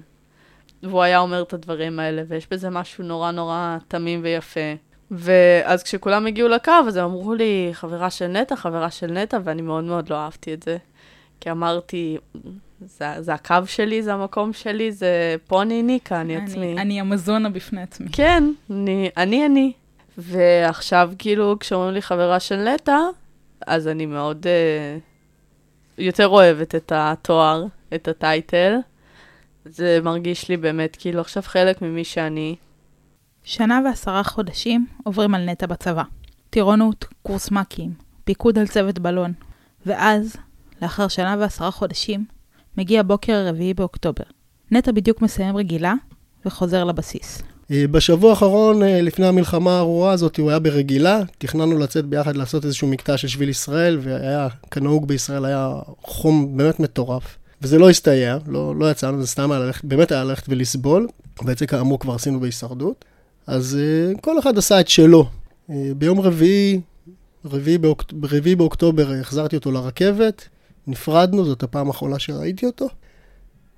[0.84, 4.74] והוא היה אומר את הדברים האלה, ויש בזה משהו נורא נורא תמים ויפה.
[5.12, 9.62] ואז כשכולם הגיעו לקו, אז הם אמרו לי, חברה של נטע, חברה של נטע, ואני
[9.62, 10.78] מאוד מאוד לא אהבתי את זה.
[11.42, 12.18] כי אמרתי,
[12.80, 16.78] זה, זה הקו שלי, זה המקום שלי, זה פה אני ניקה, אני, אני עצמי.
[16.78, 18.08] אני המזונה בפני עצמי.
[18.12, 19.46] כן, אני אני.
[19.46, 19.74] אני.
[20.18, 22.98] ועכשיו, כאילו, כשאומרים לי חברה של נטע,
[23.68, 25.02] אז אני מאוד uh,
[25.98, 28.76] יותר אוהבת את התואר, את הטייטל.
[29.66, 32.56] זה מרגיש לי באמת כאילו עכשיו חלק ממי שאני.
[33.44, 36.04] שנה ועשרה חודשים עוברים על נטע בצבא.
[36.50, 39.34] טירונות, קורס מ"כים, פיקוד על צוות בלון.
[39.86, 40.36] ואז,
[40.82, 42.26] לאחר שנה ועשרה חודשים,
[42.78, 44.24] מגיע בוקר הרביעי באוקטובר.
[44.72, 45.94] נטע בדיוק מסיים רגילה
[46.46, 47.42] וחוזר לבסיס.
[47.72, 51.22] אה, בשבוע האחרון, אה, לפני המלחמה הארורה הזאת, הוא היה ברגילה.
[51.38, 56.80] תכננו לצאת ביחד לעשות איזשהו מקטע של שביל ישראל, והיה, כנהוג בישראל, היה חום באמת
[56.80, 57.38] מטורף.
[57.62, 61.08] וזה לא הסתייע, לא, לא יצאנו, זה סתם היה ללכת, באמת היה ללכת ולסבול.
[61.42, 63.06] בעצם כאמור כבר עשינו בהישרדות.
[63.48, 63.78] אז
[64.16, 65.26] uh, כל אחד עשה את שלו.
[65.70, 66.82] ביום רביעי,
[67.46, 68.14] רביעי, באוקט...
[68.58, 70.50] באוקטובר, החזרתי אותו לרכבת.
[70.88, 72.88] נפרדנו, זאת הפעם האחרונה שראיתי אותו.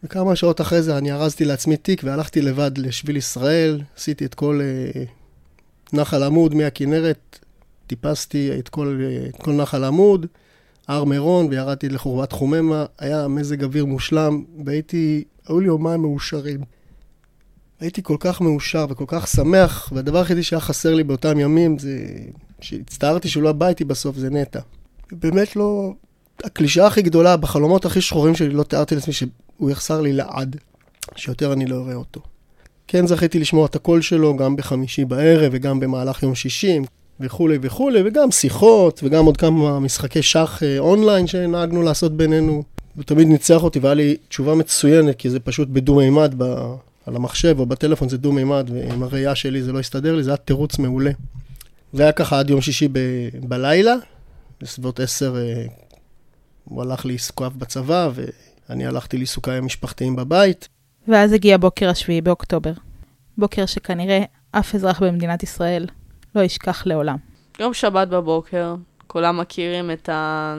[0.04, 4.62] וכמה שעות אחרי זה אני ארזתי לעצמי תיק והלכתי לבד לשביל ישראל, עשיתי את כל
[4.62, 4.98] uh,
[5.94, 7.40] נחל עמוד מהכנרת
[7.88, 10.26] טיפסתי את כל, את כל נחל עמוד,
[10.88, 12.86] הר מירון, וירדתי לחורבת חוממה.
[13.00, 16.62] היה מזג אוויר מושלם, והייתי, היו לי יומיים מאושרים.
[17.80, 22.08] הייתי כל כך מאושר וכל כך שמח, והדבר היחידי שהיה חסר לי באותם ימים זה
[22.62, 24.60] שהצטערתי שהוא לא בא איתי בסוף, זה נטע.
[25.12, 25.94] באמת לא...
[26.44, 30.56] הקלישאה הכי גדולה, בחלומות הכי שחורים שלי, לא תיארתי לעצמי שהוא יחסר לי לעד,
[31.16, 32.22] שיותר אני לא אראה אותו.
[32.88, 36.80] כן זכיתי לשמוע את הקול שלו גם בחמישי בערב וגם במהלך יום שישי
[37.20, 42.64] וכולי וכולי, וגם שיחות וגם עוד כמה משחקי שח אה, אונליין שנהגנו לעשות בינינו.
[42.96, 46.44] הוא תמיד ניצח אותי והיה לי תשובה מצוינת, כי זה פשוט בדו-מימד, ב...
[47.06, 50.38] על המחשב או בטלפון זה דו-מימד, ועם הראייה שלי זה לא הסתדר לי, זה היה
[50.38, 51.12] תירוץ מעולה.
[51.94, 53.00] והיה ככה עד יום שישי ב...
[53.44, 53.96] בלילה,
[54.62, 55.66] בסביבות עשר אה,
[56.64, 58.10] הוא הלך לעיסוקיו בצבא,
[58.70, 60.68] ואני הלכתי לעיסוקיי המשפחתיים בבית.
[61.08, 62.74] ואז הגיע בוקר השביעי באוקטובר.
[63.38, 65.88] בוקר שכנראה אף אזרח במדינת ישראל
[66.36, 67.18] לא ישכח לעולם.
[67.60, 68.76] יום שבת בבוקר,
[69.08, 70.56] כולם מכירים את, ה...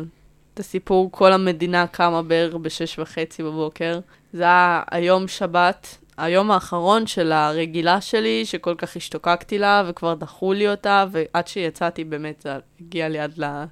[0.55, 4.01] את הסיפור, כל המדינה קמה בערך בשש וחצי בבוקר.
[4.33, 10.53] זה היה היום שבת, היום האחרון של הרגילה שלי, שכל כך השתוקקתי לה, וכבר דחו
[10.53, 13.65] לי אותה, ועד שיצאתי באמת זה הגיע לי עד, ל...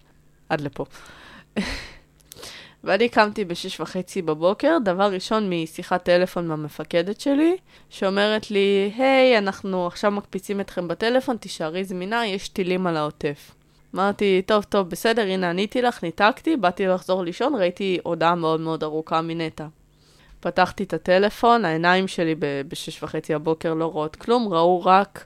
[0.49, 0.85] עד לפה.
[2.85, 7.57] ואני קמתי בשש וחצי בבוקר, דבר ראשון משיחת טלפון מהמפקדת שלי,
[7.91, 13.55] שאומרת לי, היי, אנחנו עכשיו מקפיצים אתכם בטלפון, תישארי זמינה, יש טילים על העוטף.
[13.95, 18.83] אמרתי, טוב, טוב, בסדר, הנה עניתי לך, ניתקתי, באתי לחזור לישון, ראיתי הודעה מאוד מאוד
[18.83, 19.67] ארוכה מנטע.
[20.41, 22.35] פתחתי את הטלפון, העיניים שלי
[22.69, 25.25] בשש וחצי הבוקר לא רואות כלום, ראו רק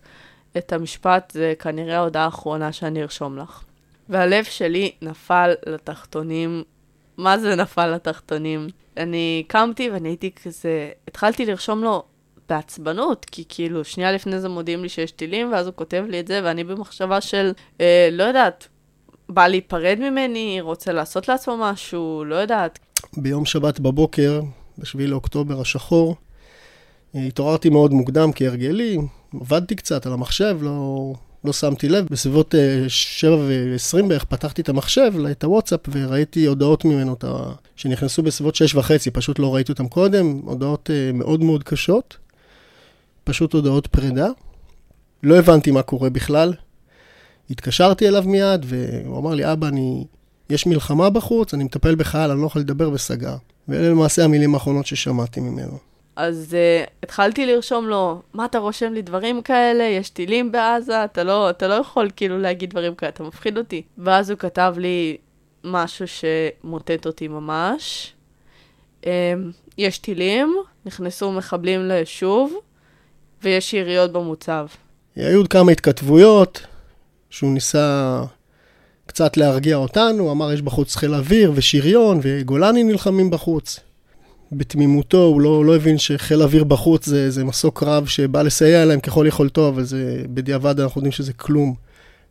[0.56, 3.62] את המשפט, זה כנראה ההודעה האחרונה שאני ארשום לך.
[4.08, 6.64] והלב שלי נפל לתחתונים
[7.16, 8.68] מה זה נפל לתחתונים?
[8.96, 12.02] אני קמתי ואני הייתי כזה, התחלתי לרשום לו
[12.48, 16.26] בעצבנות, כי כאילו, שנייה לפני זה מודיעים לי שיש טילים, ואז הוא כותב לי את
[16.26, 18.68] זה, ואני במחשבה של, אה, לא יודעת,
[19.28, 22.78] בא להיפרד ממני, רוצה לעשות לעצמו משהו, לא יודעת.
[23.16, 24.40] ביום שבת בבוקר,
[24.78, 26.16] ב-7 לאוקטובר השחור,
[27.14, 28.98] אה, התעוררתי מאוד מוקדם כהרגלי,
[29.40, 31.12] עבדתי קצת על המחשב, לא,
[31.46, 32.54] לא שמתי לב, בסביבות
[32.88, 37.16] 7 אה, ו-20 בערך פתחתי את המחשב, את הוואטסאפ, וראיתי הודעות ממנו
[37.76, 42.16] שנכנסו בסביבות 6 וחצי, פשוט לא ראיתי אותם קודם, הודעות אה, מאוד מאוד קשות,
[43.24, 44.28] פשוט הודעות פרידה.
[45.22, 46.52] לא הבנתי מה קורה בכלל.
[47.50, 50.04] התקשרתי אליו מיד, והוא אמר לי, אבא, אני...
[50.50, 53.36] יש מלחמה בחוץ, אני מטפל בחייל, אני לא יכול לדבר, וסגר.
[53.68, 55.78] ואלה למעשה המילים האחרונות ששמעתי ממנו.
[56.16, 59.84] אז uh, התחלתי לרשום לו, מה אתה רושם לי דברים כאלה?
[59.84, 63.82] יש טילים בעזה, אתה לא, אתה לא יכול כאילו להגיד דברים כאלה, אתה מפחיד אותי.
[63.98, 65.16] ואז הוא כתב לי
[65.64, 68.12] משהו שמוטט אותי ממש.
[69.02, 69.06] Um,
[69.78, 72.54] יש טילים, נכנסו מחבלים ליישוב,
[73.42, 74.66] ויש יריות במוצב.
[75.16, 76.66] היו עוד כמה התכתבויות,
[77.30, 78.22] שהוא ניסה
[79.06, 83.80] קצת להרגיע אותנו, אמר יש בחוץ חיל אוויר ושריון וגולני נלחמים בחוץ.
[84.52, 89.00] בתמימותו, הוא לא, לא הבין שחיל אוויר בחוץ זה, זה מסוק רב שבא לסייע להם
[89.00, 91.74] ככל יכולתו, אבל זה, בדיעבד אנחנו יודעים שזה כלום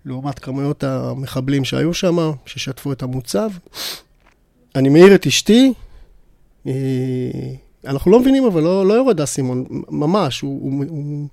[0.05, 3.49] לעומת כמויות המחבלים שהיו שם, ששטפו את המוצב.
[4.75, 5.73] אני מעיר את אשתי,
[6.67, 6.73] אה,
[7.87, 11.27] אנחנו לא מבינים, אבל לא, לא יורד האסימון, ממש, הוא, הוא, הוא,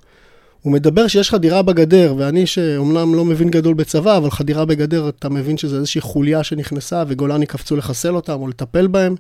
[0.62, 5.28] הוא מדבר שיש חדירה בגדר, ואני שאומנם לא מבין גדול בצבא, אבל חדירה בגדר, אתה
[5.28, 9.14] מבין שזה איזושהי חוליה שנכנסה, וגולני קפצו לחסל אותם או לטפל בהם.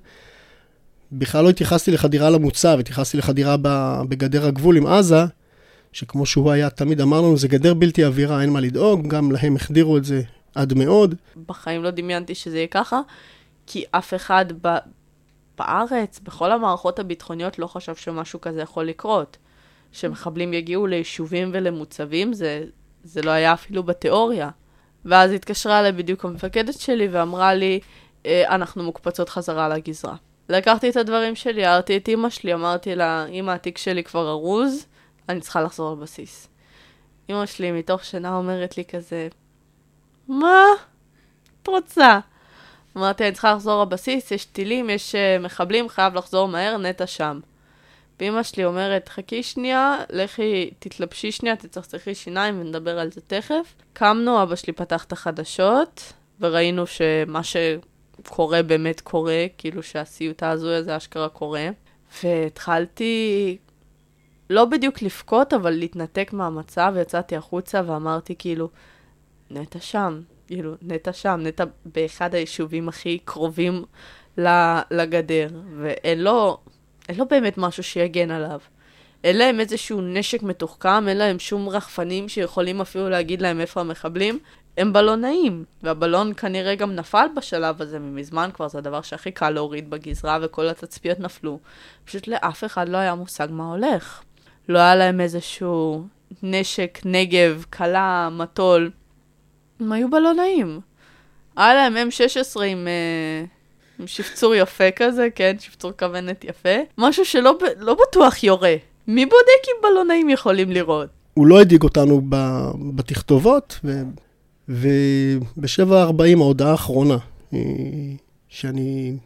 [1.12, 3.56] בכלל לא התייחסתי לחדירה למוצב, התייחסתי לחדירה
[4.08, 5.24] בגדר הגבול עם עזה,
[5.92, 9.56] שכמו שהוא היה תמיד אמר לנו, זה גדר בלתי עבירה, אין מה לדאוג, גם להם
[9.56, 10.22] החדירו את זה
[10.54, 11.14] עד מאוד.
[11.46, 13.00] בחיים לא דמיינתי שזה יהיה ככה,
[13.66, 14.76] כי אף אחד ב...
[15.58, 19.36] בארץ, בכל המערכות הביטחוניות, לא חשב שמשהו כזה יכול לקרות.
[19.92, 22.64] שמחבלים יגיעו ליישובים ולמוצבים, זה,
[23.04, 24.50] זה לא היה אפילו בתיאוריה.
[25.04, 27.80] ואז התקשרה אליי בדיוק המפקדת שלי ואמרה לי,
[28.26, 30.16] אה, אנחנו מוקפצות חזרה לגזרה.
[30.52, 34.86] לקחתי את הדברים שלי, הערתי את אימא שלי, אמרתי לה, אימא, התיק שלי כבר ארוז,
[35.28, 36.48] אני צריכה לחזור לבסיס.
[37.28, 39.28] אימא שלי מתוך שינה אומרת לי כזה,
[40.28, 40.64] מה?
[41.62, 42.18] את רוצה?
[42.96, 47.40] אמרתי, אני צריכה לחזור לבסיס, יש טילים, יש uh, מחבלים, חייב לחזור מהר, נטע שם.
[48.20, 53.74] ואימא שלי אומרת, חכי שנייה, לכי, תתלבשי שנייה, תצחצחי שיניים ונדבר על זה תכף.
[53.92, 57.56] קמנו, אבא שלי פתח את החדשות, וראינו שמה ש...
[58.28, 61.68] קורה באמת קורה, כאילו שהסיוט ההזוי הזה אשכרה קורה.
[62.24, 63.56] והתחלתי
[64.50, 68.68] לא בדיוק לבכות, אבל להתנתק מהמצב, יצאתי החוצה ואמרתי כאילו,
[69.50, 73.84] נטע שם, כאילו, נטע שם, נטע באחד היישובים הכי קרובים
[74.90, 75.48] לגדר,
[75.78, 76.58] ואין לו,
[77.08, 78.58] אין לו באמת משהו שיגן עליו.
[79.24, 84.38] אין להם איזשהו נשק מתוחכם, אין להם שום רחפנים שיכולים אפילו להגיד להם איפה המחבלים.
[84.76, 89.90] הם בלונאים, והבלון כנראה גם נפל בשלב הזה ממזמן כבר, זה הדבר שהכי קל להוריד
[89.90, 91.58] בגזרה וכל התצפיות נפלו.
[92.04, 94.22] פשוט לאף אחד לא היה מושג מה הולך.
[94.68, 96.06] לא היה להם איזשהו
[96.42, 98.90] נשק, נגב, כלה, מטול.
[99.80, 100.80] הם היו בלונאים.
[101.56, 103.48] היה להם M16 עם, uh,
[104.00, 106.76] עם שפצור יפה כזה, כן, שפצור כוונת יפה.
[106.98, 108.74] משהו שלא לא בטוח יורה.
[109.06, 111.08] מי בודק אם בלונאים יכולים לראות?
[111.34, 112.22] הוא לא הדאיג אותנו
[112.94, 114.02] בתכתובות, ו...
[114.68, 117.16] וב-7.40 ההודעה האחרונה,
[117.54, 117.58] אה,
[118.48, 119.16] שאני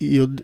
[0.00, 0.42] יודע,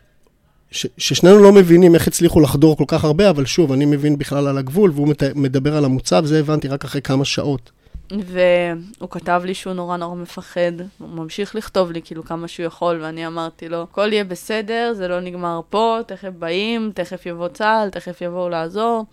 [0.70, 4.46] ש, ששנינו לא מבינים איך הצליחו לחדור כל כך הרבה, אבל שוב, אני מבין בכלל
[4.46, 7.70] על הגבול, והוא מדבר על המוצב, זה הבנתי רק אחרי כמה שעות.
[8.10, 13.00] והוא כתב לי שהוא נורא נורא מפחד, הוא ממשיך לכתוב לי כאילו כמה שהוא יכול,
[13.02, 17.90] ואני אמרתי לו, הכל יהיה בסדר, זה לא נגמר פה, תכף באים, תכף יבוא צה"ל,
[17.90, 19.04] תכף יבואו לעזור,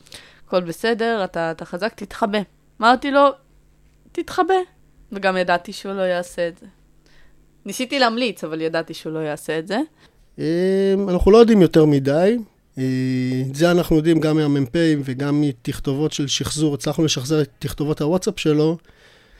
[0.47, 2.39] הכל בסדר, אתה, אתה חזק, תתחבא.
[2.81, 3.27] אמרתי לו,
[4.11, 4.53] תתחבא.
[5.11, 6.65] וגם ידעתי שהוא לא יעשה את זה.
[7.65, 9.79] ניסיתי להמליץ, אבל ידעתי שהוא לא יעשה את זה.
[10.39, 12.37] אמ, אנחנו לא יודעים יותר מדי.
[12.73, 16.73] את אה, זה אנחנו יודעים גם מהמ"פים וגם מתכתובות של שחזור.
[16.73, 18.77] הצלחנו לשחזר את תכתובות הוואטסאפ שלו,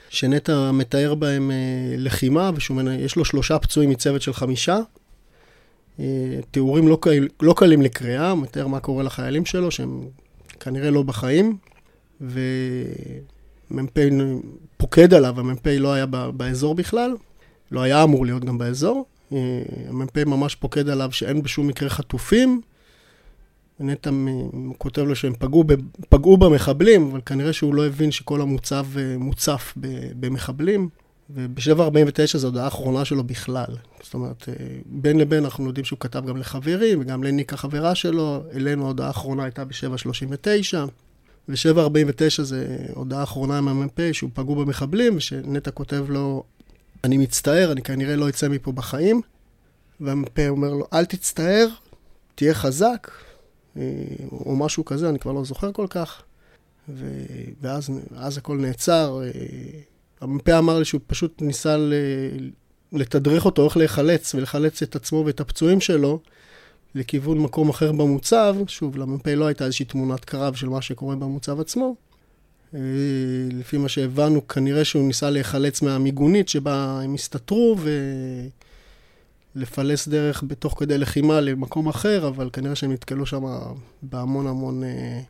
[0.09, 1.55] שנטע מתאר בהם אה,
[1.97, 4.79] לחימה, ויש לו שלושה פצועים מצוות של חמישה.
[5.99, 6.05] אה,
[6.51, 10.01] תיאורים לא, קל, לא קלים לקריאה, מתאר מה קורה לחיילים שלו, שהם
[10.59, 11.57] כנראה לא בחיים.
[13.71, 13.97] ומ"פ
[14.77, 17.11] פוקד עליו, המ"פ לא היה באזור בכלל,
[17.71, 19.05] לא היה אמור להיות גם באזור.
[19.89, 22.61] המ"פ ממש פוקד עליו שאין בשום מקרה חטופים.
[23.81, 24.09] נטע
[24.77, 25.63] כותב לו שהם פגעו,
[26.09, 29.73] פגעו במחבלים, אבל כנראה שהוא לא הבין שכל המוצב אה, מוצף
[30.19, 30.89] במחבלים.
[31.29, 33.75] וב-749 זו הודעה האחרונה שלו בכלל.
[34.03, 34.53] זאת אומרת, אה,
[34.85, 39.43] בין לבין אנחנו יודעים שהוא כתב גם לחברים, וגם לניקה חברה שלו, אלינו ההודעה האחרונה
[39.43, 40.77] הייתה ב-739.
[41.49, 46.43] ו-749 זה הודעה אחרונה עם המ"פ, שהוא פגעו במחבלים, ושנטע כותב לו,
[47.03, 49.21] אני מצטער, אני כנראה לא אצא מפה בחיים.
[49.99, 51.67] והמ"פ אומר לו, אל תצטער,
[52.35, 53.11] תהיה חזק,
[53.77, 53.81] אה,
[54.31, 56.21] או משהו כזה, אני כבר לא זוכר כל כך.
[56.89, 57.05] ו...
[57.61, 59.21] ואז הכל נעצר.
[59.23, 59.29] אה,
[60.21, 61.93] המ"פ אמר לי שהוא פשוט ניסה ל...
[62.93, 66.19] לתדרך אותו איך להיחלץ, ולחלץ את עצמו ואת הפצועים שלו
[66.95, 68.55] לכיוון מקום אחר במוצב.
[68.67, 71.95] שוב, למ"פ לא הייתה איזושהי תמונת קרב של מה שקורה במוצב עצמו.
[72.75, 72.79] אה,
[73.51, 77.75] לפי מה שהבנו, כנראה שהוא ניסה להיחלץ מהמיגונית שבה הם הסתתרו,
[79.55, 83.43] ולפלס דרך בתוך כדי לחימה למקום אחר, אבל כנראה שהם נתקלו שם
[84.01, 85.21] בהמון המון אה,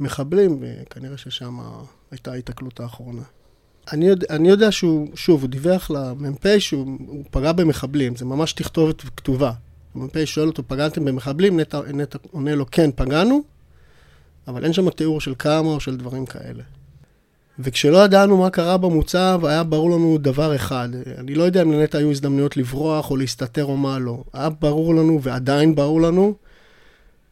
[0.00, 1.58] מחבלים, וכנראה ששם
[2.10, 3.22] הייתה ההתקלות האחרונה.
[3.92, 9.02] אני יודע, אני יודע שהוא, שוב, הוא דיווח למ"פ שהוא פגע במחבלים, זה ממש תכתובת
[9.16, 9.52] כתובה.
[9.94, 11.60] המ"פ שואל אותו, פגעתם במחבלים?
[11.60, 13.42] נטע, נטע עונה לו, כן, פגענו,
[14.48, 16.62] אבל אין שם תיאור של כמה או של דברים כאלה.
[17.58, 20.88] וכשלא ידענו מה קרה במוצב, היה ברור לנו דבר אחד.
[21.18, 24.22] אני לא יודע אם לנטע היו הזדמנויות לברוח או להסתתר או מה לא.
[24.32, 26.34] היה ברור לנו, ועדיין ברור לנו,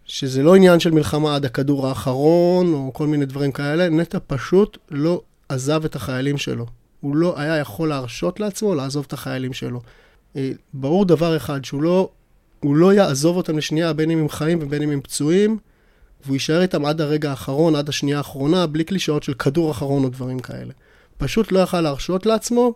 [0.04, 3.88] שזה לא עניין של מלחמה עד הכדור האחרון, או כל מיני דברים כאלה.
[3.88, 6.66] נטע פשוט לא עזב את החיילים שלו.
[7.00, 9.80] הוא לא היה יכול להרשות לעצמו לעזוב את החיילים שלו.
[10.36, 12.10] אה, ברור דבר אחד, שהוא לא,
[12.74, 15.58] לא יעזוב אותם לשנייה, בין אם הם חיים ובין אם הם פצועים.
[16.24, 20.08] והוא יישאר איתם עד הרגע האחרון, עד השנייה האחרונה, בלי קלישאות של כדור אחרון או
[20.08, 20.72] דברים כאלה.
[21.18, 22.74] פשוט לא יכל להרשות לעצמו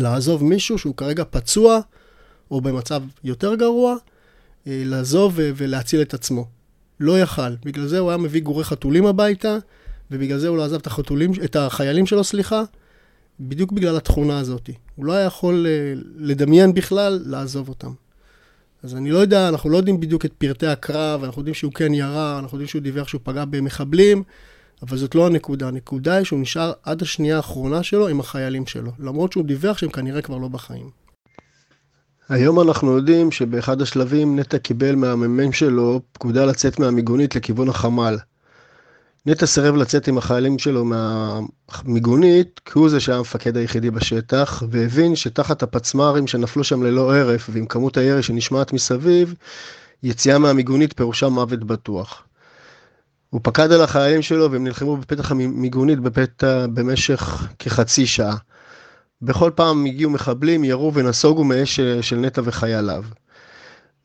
[0.00, 1.80] לעזוב מישהו שהוא כרגע פצוע,
[2.50, 3.96] או במצב יותר גרוע,
[4.66, 6.46] אה, לעזוב ולהציל את עצמו.
[7.00, 7.54] לא יכל.
[7.64, 9.56] בגלל זה הוא היה מביא גורי חתולים הביתה,
[10.10, 12.62] ובגלל זה הוא לא עזב את, החתולים, את החיילים שלו, סליחה,
[13.40, 14.70] בדיוק בגלל התכונה הזאת.
[14.96, 17.92] הוא לא היה יכול אה, לדמיין בכלל לעזוב אותם.
[18.82, 21.94] אז אני לא יודע, אנחנו לא יודעים בדיוק את פרטי הקרב, אנחנו יודעים שהוא כן
[21.94, 24.22] ירה, אנחנו יודעים שהוא דיווח שהוא פגע במחבלים,
[24.82, 25.68] אבל זאת לא הנקודה.
[25.68, 29.90] הנקודה היא שהוא נשאר עד השנייה האחרונה שלו עם החיילים שלו, למרות שהוא דיווח שהם
[29.90, 30.90] כנראה כבר לא בחיים.
[32.28, 38.16] היום אנחנו יודעים שבאחד השלבים נטע קיבל מהמ"מ שלו פקודה לצאת מהמיגונית לכיוון החמ"ל.
[39.26, 45.16] נטע סירב לצאת עם החיילים שלו מהמיגונית, כי הוא זה שהיה המפקד היחידי בשטח, והבין
[45.16, 49.34] שתחת הפצמ"רים שנפלו שם ללא הרף, ועם כמות הירי שנשמעת מסביב,
[50.02, 52.22] יציאה מהמיגונית פירושה מוות בטוח.
[53.30, 58.36] הוא פקד על החיילים שלו והם נלחמו בפתח המיגונית בפתע במשך כחצי שעה.
[59.22, 63.04] בכל פעם הגיעו מחבלים, ירו ונסוגו מאש של נטע וחייליו.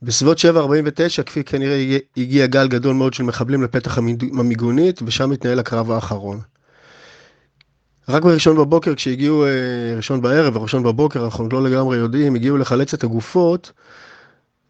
[0.02, 5.92] בסביבות 7.49, כפי כנראה הגיע גל גדול מאוד של מחבלים לפתח המיגונית, ושם התנהל הקרב
[5.92, 6.40] האחרון.
[8.10, 9.50] רק בראשון בבוקר, כשהגיעו, אה,
[9.96, 13.72] ראשון בערב וראשון בבוקר, אנחנו לא לגמרי יודעים, הגיעו לחלץ את הגופות,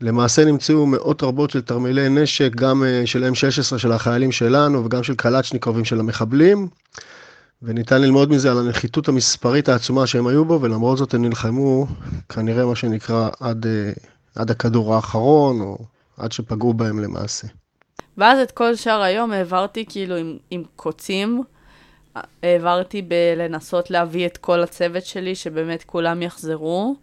[0.02, 5.04] למעשה נמצאו מאות רבות של תרמילי נשק, גם אה, של M16 של החיילים שלנו וגם
[5.04, 6.68] של קלצ'ניקובים של המחבלים.
[7.62, 11.88] וניתן ללמוד מזה על הנחיתות המספרית העצומה שהם היו בו, ולמרות זאת הם נלחמו
[12.30, 13.92] כנראה מה שנקרא עד, אה,
[14.36, 15.78] עד הכדור האחרון, או
[16.18, 17.48] עד שפגעו בהם למעשה.
[18.18, 21.44] ואז את כל שאר היום העברתי כאילו עם, עם קוצים,
[22.44, 26.96] העברתי בלנסות להביא את כל הצוות שלי, שבאמת כולם יחזרו.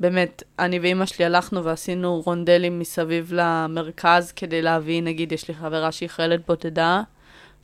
[0.00, 5.92] באמת, אני ואימא שלי הלכנו ועשינו רונדלים מסביב למרכז כדי להביא, נגיד, יש לי חברה
[5.92, 7.02] שהיא חיילת בודדה,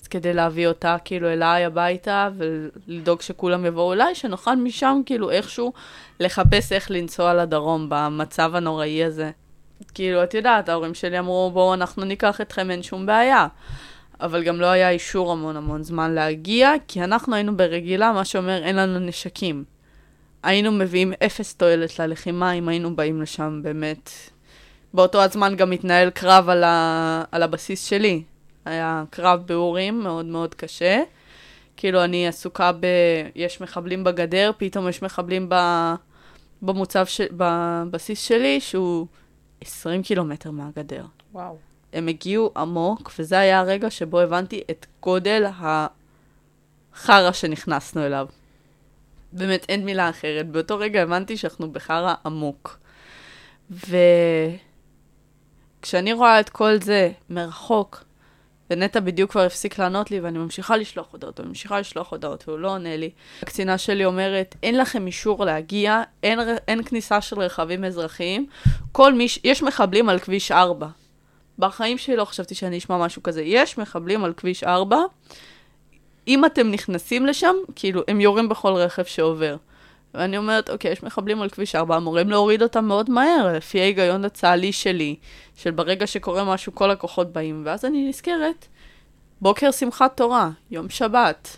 [0.03, 5.73] אז כדי להביא אותה כאילו אליי הביתה ולדאוג שכולם יבואו אליי, שנוכל משם כאילו איכשהו
[6.21, 9.31] לחפש איך לנסוע לדרום במצב הנוראי הזה.
[9.95, 13.47] כאילו, את יודעת, ההורים שלי אמרו, בואו אנחנו ניקח אתכם, אין שום בעיה.
[14.21, 18.63] אבל גם לא היה אישור המון המון זמן להגיע, כי אנחנו היינו ברגילה, מה שאומר
[18.65, 19.65] אין לנו נשקים.
[20.43, 24.11] היינו מביאים אפס תועלת ללחימה אם היינו באים לשם באמת.
[24.95, 27.25] באותו הזמן גם התנהל קרב על, ה...
[27.33, 28.23] על הבסיס שלי.
[28.65, 31.03] היה קרב באורים מאוד מאוד קשה.
[31.77, 32.87] כאילו אני עסוקה ב...
[33.35, 35.55] יש מחבלים בגדר, פתאום יש מחבלים ב...
[36.63, 37.21] במוצב, ש...
[37.37, 39.07] בבסיס שלי, שהוא
[39.61, 41.05] 20 קילומטר מהגדר.
[41.33, 41.57] וואו.
[41.93, 45.45] הם הגיעו עמוק, וזה היה הרגע שבו הבנתי את גודל
[46.95, 48.27] החרא שנכנסנו אליו.
[49.33, 50.49] באמת, אין מילה אחרת.
[50.49, 52.79] באותו רגע הבנתי שאנחנו בחרא עמוק.
[55.81, 58.05] וכשאני רואה את כל זה מרחוק,
[58.73, 62.71] ונטע בדיוק כבר הפסיק לענות לי, ואני ממשיכה לשלוח הודעות, וממשיכה לשלוח הודעות, והוא לא
[62.71, 63.11] עונה לי.
[63.43, 68.47] הקצינה שלי אומרת, אין לכם אישור להגיע, אין, אין כניסה של רכבים אזרחיים,
[68.93, 70.87] כל מי, יש מחבלים על כביש 4.
[71.59, 73.43] בחיים שלי לא חשבתי שאני אשמע משהו כזה.
[73.43, 74.99] יש מחבלים על כביש 4,
[76.29, 79.57] אם אתם נכנסים לשם, כאילו, הם יורים בכל רכב שעובר.
[80.15, 84.25] ואני אומרת, אוקיי, יש מחבלים על כביש 4, אמורים להוריד אותם מאוד מהר, לפי ההיגיון
[84.25, 85.17] הצה"לי שלי,
[85.57, 87.63] של ברגע שקורה משהו, כל הכוחות באים.
[87.67, 88.67] ואז אני נזכרת,
[89.41, 91.57] בוקר שמחת תורה, יום שבת.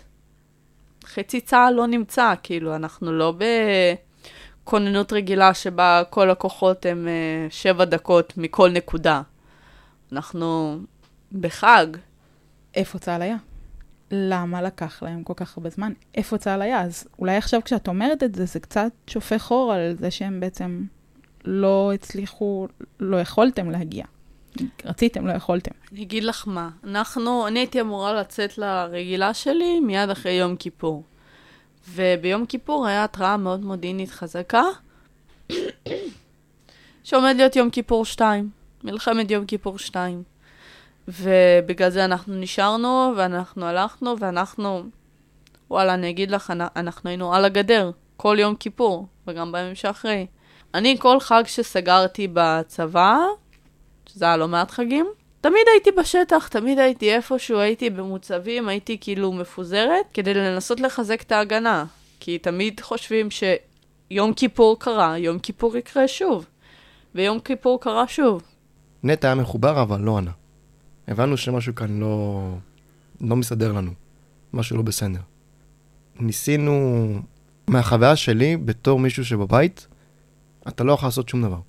[1.05, 3.33] חצי צה"ל לא נמצא, כאילו, אנחנו לא
[4.63, 9.21] בכוננות רגילה שבה כל הכוחות הם uh, שבע דקות מכל נקודה.
[10.11, 10.77] אנחנו
[11.39, 11.87] בחג.
[12.75, 13.37] איפה צה"ל היה?
[14.15, 15.93] למה לקח להם כל כך הרבה זמן?
[16.15, 16.81] איפה צה"ל היה?
[16.81, 20.83] אז אולי עכשיו כשאת אומרת את זה, זה קצת שופך אור על זה שהם בעצם
[21.45, 22.67] לא הצליחו,
[22.99, 24.05] לא יכולתם להגיע.
[24.85, 25.71] רציתם, לא יכולתם.
[25.91, 31.03] אני אגיד לך מה, אנחנו, אני הייתי אמורה לצאת לרגילה שלי מיד אחרי יום כיפור.
[31.89, 34.63] וביום כיפור היה התראה מאוד מודיעינית חזקה,
[37.03, 38.49] שעומד להיות יום כיפור 2,
[38.83, 40.23] מלחמת יום כיפור 2.
[41.07, 44.83] ובגלל זה אנחנו נשארנו, ואנחנו הלכנו, ואנחנו,
[45.69, 50.25] וואלה, אני אגיד לך, אנחנו היינו על הגדר, כל יום כיפור, וגם בימים שאחרי.
[50.73, 53.17] אני, כל חג שסגרתי בצבא,
[54.09, 55.05] שזה היה לא מעט חגים,
[55.41, 61.31] תמיד הייתי בשטח, תמיד הייתי איפשהו, הייתי במוצבים, הייתי כאילו מפוזרת, כדי לנסות לחזק את
[61.31, 61.85] ההגנה.
[62.19, 66.45] כי תמיד חושבים שיום כיפור קרה, יום כיפור יקרה שוב.
[67.15, 68.43] ויום כיפור קרה שוב.
[69.03, 70.31] נטע היה מחובר, אבל לא ענה.
[71.07, 72.57] הבנו שמשהו כאן לא,
[73.21, 73.91] לא מסתדר לנו,
[74.53, 75.19] משהו לא בסדר.
[76.19, 77.07] ניסינו,
[77.67, 79.87] מהחוויה שלי, בתור מישהו שבבית,
[80.67, 81.59] אתה לא יכול לעשות שום דבר.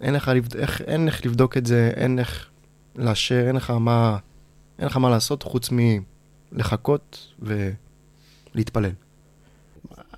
[0.00, 0.56] אין לך, לבד...
[0.56, 2.50] איך, אין איך לבדוק את זה, אין איך
[2.96, 4.18] לאשר, אין לך מה,
[4.78, 5.68] אין לך מה לעשות חוץ
[6.52, 7.34] מלחכות
[8.54, 8.90] ולהתפלל.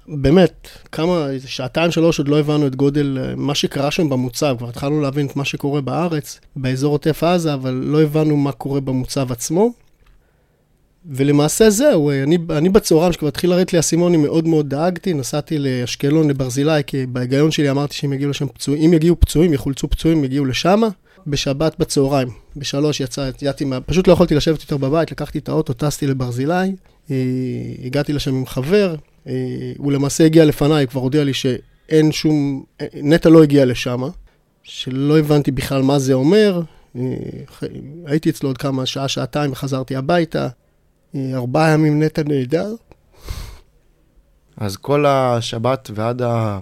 [0.08, 4.68] באמת, כמה, שעתיים שלוש עוד לא הבנו את גודל אה, מה שקרה שם במוצב, כבר
[4.68, 9.32] התחלנו להבין את מה שקורה בארץ, באזור עוטף עזה, אבל לא הבנו מה קורה במוצב
[9.32, 9.72] עצמו.
[11.06, 15.14] ולמעשה זהו, אה, אני, אני בצהריים, שכבר התחיל לרדת לי האסימון, אני מאוד מאוד דאגתי,
[15.14, 19.88] נסעתי לאשקלון, לברזילי, כי בהיגיון שלי אמרתי שאם יגיעו לשם פצועים, אם יגיעו פצועים, יחולצו
[19.88, 20.82] פצועים, יגיעו לשם.
[21.26, 26.06] בשבת בצהריים, בשלוש יצא, יצאתי, פשוט לא יכולתי לשבת יותר בבית, לקחתי את האוטו, טסתי
[26.06, 26.72] לברזילי,
[27.10, 27.16] אה,
[27.84, 28.94] הגעתי לשם עם חבר,
[29.78, 32.64] הוא למעשה הגיע לפניי, כבר הודיע לי שאין שום,
[32.94, 34.02] נטע לא הגיע לשם,
[34.62, 36.62] שלא הבנתי בכלל מה זה אומר.
[36.96, 37.02] אה,
[38.06, 40.48] הייתי אצלו עוד כמה, שעה, שעתיים, וחזרתי הביתה.
[41.14, 42.74] אה, ארבעה ימים נטע נהדר.
[44.56, 46.58] אז כל השבת ועד ה...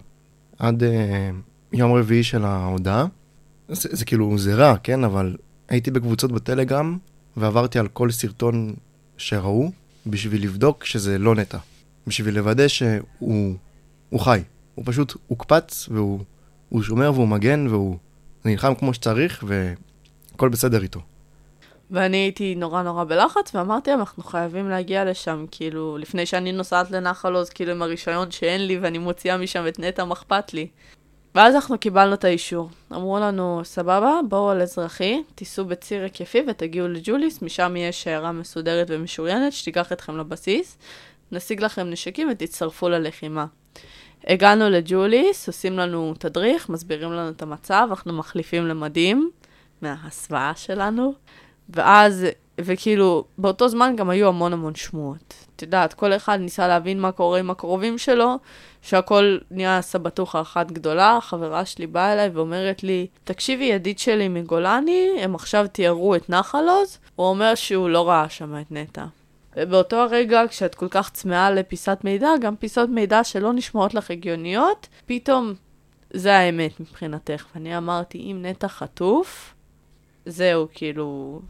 [0.58, 0.82] עד
[1.72, 3.06] יום רביעי של ההודעה,
[3.68, 5.04] זה, זה כאילו, זה רע, כן?
[5.04, 5.36] אבל
[5.68, 6.98] הייתי בקבוצות בטלגרם,
[7.36, 8.74] ועברתי על כל סרטון
[9.16, 9.70] שראו,
[10.06, 11.58] בשביל לבדוק שזה לא נטע.
[12.06, 13.58] בשביל לוודא שהוא
[14.18, 14.42] חי.
[14.74, 17.96] הוא פשוט הוקפץ, והוא שומר והוא מגן, והוא
[18.44, 21.00] נלחם כמו שצריך, והכל בסדר איתו.
[21.90, 26.90] ואני הייתי נורא נורא בלחץ, ואמרתי להם, אנחנו חייבים להגיע לשם, כאילו, לפני שאני נוסעת
[26.90, 30.66] לנחל עוז, כאילו, עם הרישיון שאין לי, ואני מוציאה משם את נטע, מה אכפת לי?
[31.34, 32.70] ואז אנחנו קיבלנו את האישור.
[32.92, 38.86] אמרו לנו, סבבה, בואו על אזרחי, תיסעו בציר היקפי ותגיעו לג'וליס, משם יש שיירה מסודרת
[38.90, 40.78] ומשוריינת שתיקח אתכם לבסיס.
[41.32, 43.46] נשיג לכם נשקים ותצטרפו ללחימה.
[44.26, 49.30] הגענו לג'וליס, עושים לנו תדריך, מסבירים לנו את המצב, אנחנו מחליפים למדים
[49.82, 51.12] מההסוואה שלנו,
[51.68, 52.26] ואז,
[52.60, 55.34] וכאילו, באותו זמן גם היו המון המון שמועות.
[55.56, 58.38] את יודעת, כל אחד ניסה להבין מה קורה עם הקרובים שלו,
[58.82, 61.18] שהכל נהיה סבטוחה אחת גדולה.
[61.22, 66.68] חברה שלי באה אליי ואומרת לי, תקשיבי, ידיד שלי מגולני, הם עכשיו תיארו את נחל
[66.68, 69.04] עוז, הוא אומר שהוא לא ראה שם את נטע.
[69.56, 74.88] ובאותו הרגע, כשאת כל כך צמאה לפיסת מידע, גם פיסות מידע שלא נשמעות לך הגיוניות,
[75.06, 75.54] פתאום
[76.12, 77.46] זה האמת מבחינתך.
[77.54, 79.54] ואני אמרתי, אם נטע חטוף,
[80.26, 81.40] זהו, כאילו,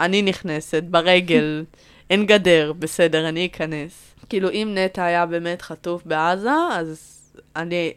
[0.00, 1.64] אני נכנסת ברגל,
[2.10, 4.14] אין גדר, בסדר, אני אכנס.
[4.28, 7.22] כאילו, אם נטע היה באמת חטוף בעזה, אז
[7.56, 7.92] אני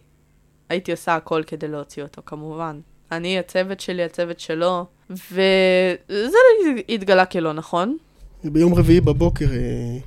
[0.70, 2.80] הייתי עושה הכל כדי להוציא אותו, כמובן.
[3.12, 6.38] אני, הצוות שלי, הצוות שלו, וזה
[6.90, 7.98] התגלה כלא נכון.
[8.44, 9.98] ביום רביעי בבוקר אה,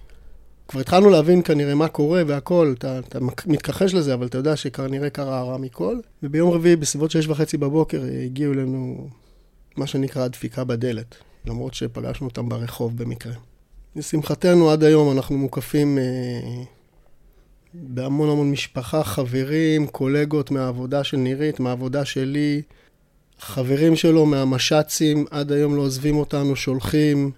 [0.69, 5.11] כבר התחלנו להבין כנראה מה קורה והכל, אתה, אתה מתכחש לזה, אבל אתה יודע שכנראה
[5.11, 5.97] קרה הרע מכל.
[6.23, 9.09] וביום רביעי בסביבות שש וחצי בבוקר אה, הגיעו אלינו
[9.77, 11.15] מה שנקרא דפיקה בדלת,
[11.47, 13.33] למרות שפגשנו אותם ברחוב במקרה.
[13.97, 16.63] לשמחתנו עד היום אנחנו מוקפים אה,
[17.75, 22.63] בהמון המון משפחה, חברים, קולגות מהעבודה של נירית, מהעבודה שלי,
[23.39, 27.31] חברים שלו מהמש"צים, עד היום לא עוזבים אותנו, שולחים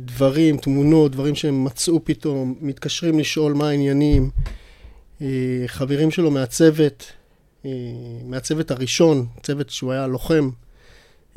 [0.00, 4.30] דברים, תמונות, דברים שהם מצאו פתאום, מתקשרים לשאול מה העניינים.
[5.22, 7.12] אה, חברים שלו מהצוות,
[7.64, 7.70] אה,
[8.24, 10.50] מהצוות הראשון, צוות שהוא היה לוחם,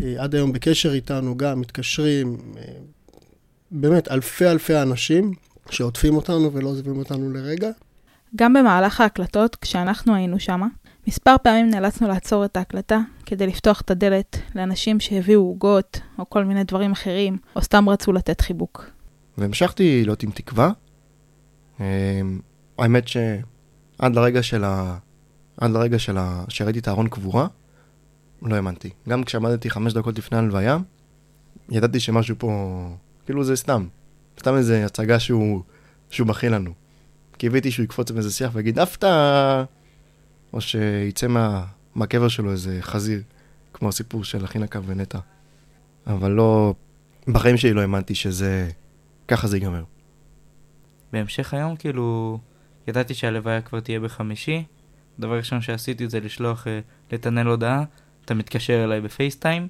[0.03, 2.38] אה, עד היום בקשר איתנו גם, מתקשרים.
[2.57, 2.64] אה,
[3.72, 5.34] באמת אלפי אלפי אנשים
[5.70, 7.70] שעוטפים אותנו ולא עוזבים אותנו לרגע.
[8.36, 10.68] גם במהלך ההקלטות, כשאנחנו היינו שמה,
[11.08, 16.43] מספר פעמים נאלצנו לעצור את ההקלטה כדי לפתוח את הדלת לאנשים שהביאו עוגות או כל
[16.45, 18.86] מיני דברים אחרים, או סתם רצו לתת חיבוק.
[19.38, 20.72] והמשכתי להיות עם תקווה.
[21.80, 21.86] אמ,
[22.78, 24.97] האמת שעד לרגע של ה...
[25.58, 26.43] עד לרגע של ה...
[26.50, 27.47] שראיתי את הארון קבורה,
[28.41, 28.89] לא האמנתי.
[29.10, 30.78] גם כשעמדתי חמש דקות לפני הלוויה,
[31.70, 32.80] ידעתי שמשהו פה
[33.26, 33.88] כאילו זה סתם.
[34.39, 35.62] סתם איזה הצגה שהוא,
[36.10, 36.72] שהוא מכין לנו.
[37.38, 39.64] קיוויתי שהוא יקפוץ באיזה שיח ויגיד הפתעה,
[40.54, 43.22] או שיצא מה, מהקבר שלו איזה חזיר,
[43.74, 45.20] כמו הסיפור של אחינקה ונטע.
[46.08, 46.74] אבל לא,
[47.28, 48.70] בחיים שלי לא האמנתי שזה,
[49.28, 49.84] ככה זה ייגמר.
[51.14, 52.39] בהמשך היום, כאילו,
[52.88, 54.64] ידעתי שהלוויה כבר תהיה בחמישי.
[55.20, 56.80] הדבר הראשון שעשיתי זה לשלוח אה,
[57.12, 57.84] לטנל הודעה,
[58.26, 59.68] אתה מתקשר אליי בפייסטיים,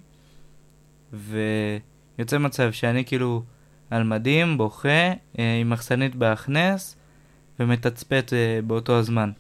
[1.14, 3.44] ויוצא מצב שאני כאילו
[3.90, 4.90] על מדים, בוכה,
[5.40, 6.96] אה, עם מחסנית בהכנס,
[7.60, 9.32] ומתצפת אה, באותו הזמן.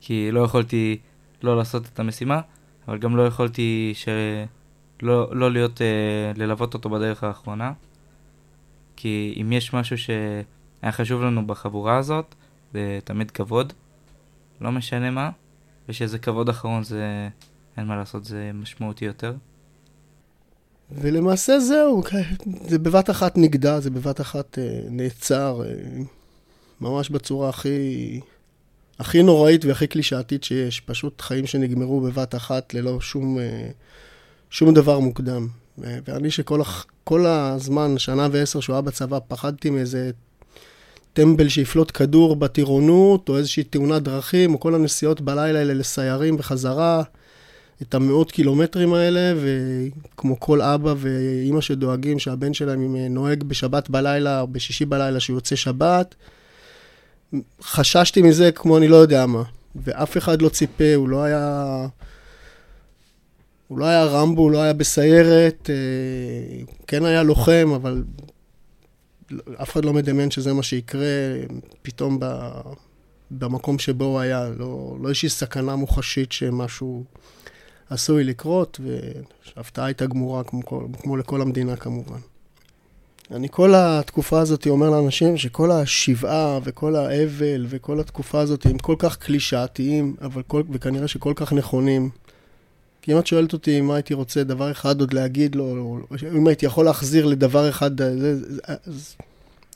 [0.00, 0.98] כי לא יכולתי
[1.42, 2.40] לא לעשות את המשימה,
[2.88, 4.08] אבל גם לא יכולתי ש...
[5.02, 7.72] לא, לא להיות, אה, ללוות אותו בדרך האחרונה.
[8.96, 12.34] כי אם יש משהו שהיה חשוב לנו בחבורה הזאת,
[12.72, 13.72] זה תמיד כבוד,
[14.60, 15.30] לא משנה מה,
[15.88, 17.28] ושזה כבוד אחרון זה,
[17.76, 19.34] אין מה לעשות, זה משמעותי יותר.
[20.92, 22.02] ולמעשה זהו,
[22.60, 26.02] זה בבת אחת נגדע, זה בבת אחת אה, נעצר, אה,
[26.80, 28.20] ממש בצורה הכי,
[29.00, 30.80] הכי נוראית והכי קלישאתית שיש.
[30.80, 33.68] פשוט חיים שנגמרו בבת אחת ללא שום, אה,
[34.50, 35.46] שום דבר מוקדם.
[35.84, 36.60] אה, ואני שכל
[37.04, 40.10] כל הזמן, שנה ועשר שהוא היה בצבא, פחדתי מאיזה
[41.12, 47.02] טמבל שיפלוט כדור בטירונות, או איזושהי תאונת דרכים, או כל הנסיעות בלילה האלה לסיירים בחזרה.
[47.82, 54.46] את המאות קילומטרים האלה, וכמו כל אבא ואימא שדואגים שהבן שלהם נוהג בשבת בלילה או
[54.46, 56.14] בשישי בלילה שהוא יוצא שבת,
[57.62, 59.42] חששתי מזה כמו אני לא יודע מה.
[59.76, 61.86] ואף אחד לא ציפה, הוא לא היה...
[63.68, 68.04] הוא לא היה רמבו, הוא לא היה בסיירת, אה, כן היה לוחם, אבל
[69.62, 71.06] אף אחד לא מדמיין שזה מה שיקרה
[71.82, 72.50] פתאום ב,
[73.30, 74.48] במקום שבו הוא היה.
[74.58, 77.04] לא, לא איזושהי סכנה מוחשית שמשהו
[77.90, 78.80] עשוי לקרות,
[79.56, 80.60] וההפתעה הייתה גמורה כמו,
[81.02, 82.18] כמו לכל המדינה כמובן.
[83.30, 88.94] אני כל התקופה הזאת אומר לאנשים שכל השבעה וכל האבל וכל התקופה הזאת הם כל
[88.98, 92.10] כך קלישאתיים, אבל כל, וכנראה שכל כך נכונים.
[93.02, 95.98] כי אם את שואלת אותי מה הייתי רוצה דבר אחד עוד להגיד לו, או
[96.36, 98.00] אם הייתי יכול להחזיר לדבר אחד,
[98.86, 99.16] אז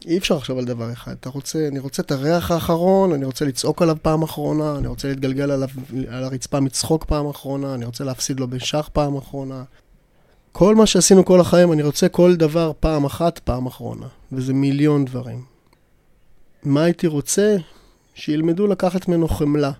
[0.06, 1.12] אי אפשר לחשוב על דבר אחד.
[1.20, 5.08] אתה רוצה, אני רוצה את הריח האחרון, אני רוצה לצעוק עליו פעם אחרונה, אני רוצה
[5.08, 5.68] להתגלגל עליו,
[6.08, 9.64] על הרצפה מצחוק פעם אחרונה, אני רוצה להפסיד לו בשח פעם אחרונה.
[10.56, 14.06] כל מה שעשינו כל החיים, אני רוצה כל דבר פעם אחת, פעם אחרונה.
[14.32, 15.44] וזה מיליון דברים.
[16.64, 17.56] מה הייתי רוצה?
[18.14, 19.72] שילמדו לקחת ממנו חמלה,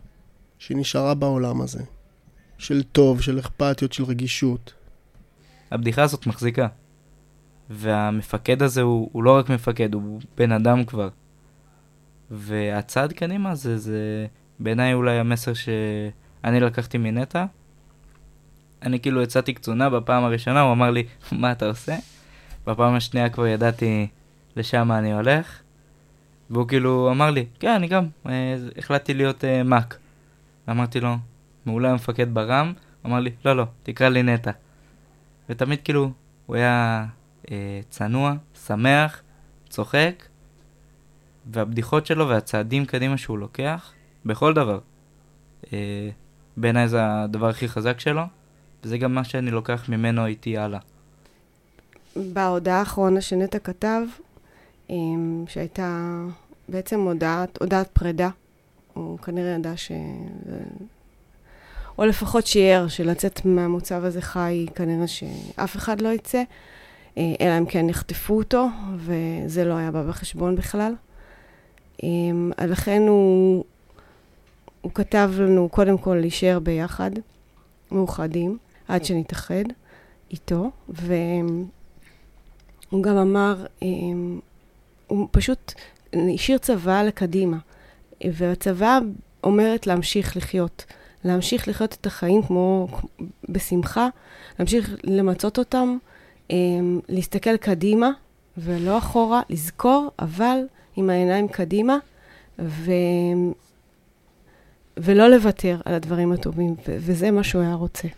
[0.58, 1.82] שנשארה בעולם הזה.
[2.58, 4.72] של טוב, של אכפתיות, של רגישות.
[5.70, 6.66] הבדיחה הזאת מחזיקה.
[7.70, 11.08] והמפקד הזה הוא, הוא לא רק מפקד, הוא בן אדם כבר.
[12.30, 14.26] והצעד קדימה זה, זה
[14.60, 17.44] בעיניי אולי המסר שאני לקחתי מנטע.
[18.84, 21.96] אני כאילו יצאתי קצונה בפעם הראשונה, הוא אמר לי, מה אתה עושה?
[22.66, 24.06] בפעם השנייה כבר ידעתי
[24.56, 25.60] לשם אני הולך.
[26.50, 29.98] והוא כאילו אמר לי, כן, אני גם, אה, החלטתי להיות אה, מאק.
[30.70, 31.16] אמרתי לו,
[31.66, 32.72] מעולה המפקד ברם,
[33.06, 34.50] אמר לי, לא, לא, תקרא לי נטע.
[35.48, 36.10] ותמיד כאילו,
[36.46, 37.06] הוא היה
[37.50, 38.34] אה, צנוע,
[38.66, 39.22] שמח,
[39.68, 40.24] צוחק,
[41.46, 43.92] והבדיחות שלו והצעדים קדימה שהוא לוקח,
[44.24, 44.78] בכל דבר.
[45.72, 46.08] אה,
[46.56, 48.22] בעיניי זה הדבר הכי חזק שלו,
[48.84, 50.78] וזה גם מה שאני לוקח ממנו איתי הלאה.
[52.16, 54.02] בהודעה האחרונה שנטע כתב,
[54.90, 54.96] אה,
[55.48, 56.20] שהייתה
[56.68, 58.28] בעצם הודעת, הודעת פרידה,
[58.94, 59.92] הוא כנראה ידע ש...
[61.98, 66.42] או לפחות שיער שלצאת מהמוצב הזה חי, כנראה שאף אחד לא יצא,
[67.18, 68.66] אה, אלא אם כן יחטפו אותו,
[68.96, 70.94] וזה לא היה בא בחשבון בכלל.
[72.04, 73.64] אה, לכן הוא,
[74.80, 77.10] הוא כתב לנו קודם כל להישאר ביחד,
[77.92, 78.58] מאוחדים,
[78.88, 79.64] עד שנתאחד
[80.30, 81.66] איתו, והוא
[83.02, 83.88] גם אמר, אה,
[85.06, 85.72] הוא פשוט
[86.34, 87.58] השאיר צבא לקדימה,
[88.24, 88.98] והצבא
[89.44, 90.84] אומרת להמשיך לחיות.
[91.24, 92.88] להמשיך לחיות את החיים כמו
[93.48, 94.08] בשמחה,
[94.58, 95.96] להמשיך למצות אותם,
[96.50, 98.10] אמ, להסתכל קדימה
[98.58, 100.58] ולא אחורה, לזכור, אבל
[100.96, 101.98] עם העיניים קדימה,
[102.58, 102.92] ו...
[104.96, 108.08] ולא לוותר על הדברים הטובים, ו- וזה מה שהוא היה רוצה.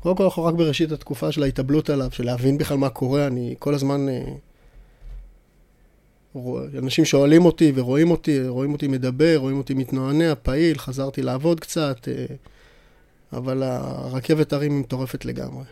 [0.00, 3.54] קודם כל אנחנו רק בראשית התקופה של ההתאבלות עליו, של להבין בכלל מה קורה, אני
[3.58, 4.08] כל הזמן...
[4.08, 4.24] אה,
[6.78, 12.08] אנשים שואלים אותי ורואים אותי, רואים אותי מדבר, רואים אותי מתנוענע, פעיל, חזרתי לעבוד קצת,
[12.08, 12.26] אה,
[13.32, 15.64] אבל הרכבת הרים היא מטורפת לגמרי.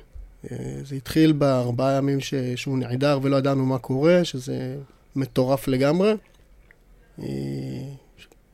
[0.51, 2.35] אה, זה התחיל בארבעה ימים ש...
[2.35, 4.76] שהוא נעדר ולא ידענו מה קורה, שזה
[5.16, 6.12] מטורף לגמרי.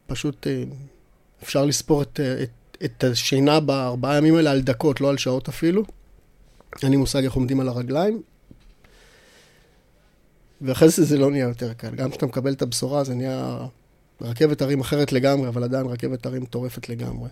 [0.07, 0.47] פשוט
[1.43, 2.51] אפשר לספור את, את,
[2.85, 5.82] את השינה בארבעה ימים האלה על דקות, לא על שעות אפילו.
[6.82, 8.22] אין לי מושג איך עומדים על הרגליים.
[10.61, 11.95] ואחרי זה זה לא נהיה יותר קל.
[11.95, 13.66] גם כשאתה מקבל את הבשורה זה נהיה
[14.20, 17.28] רכבת הרים אחרת לגמרי, אבל עדיין רכבת הרים מטורפת לגמרי.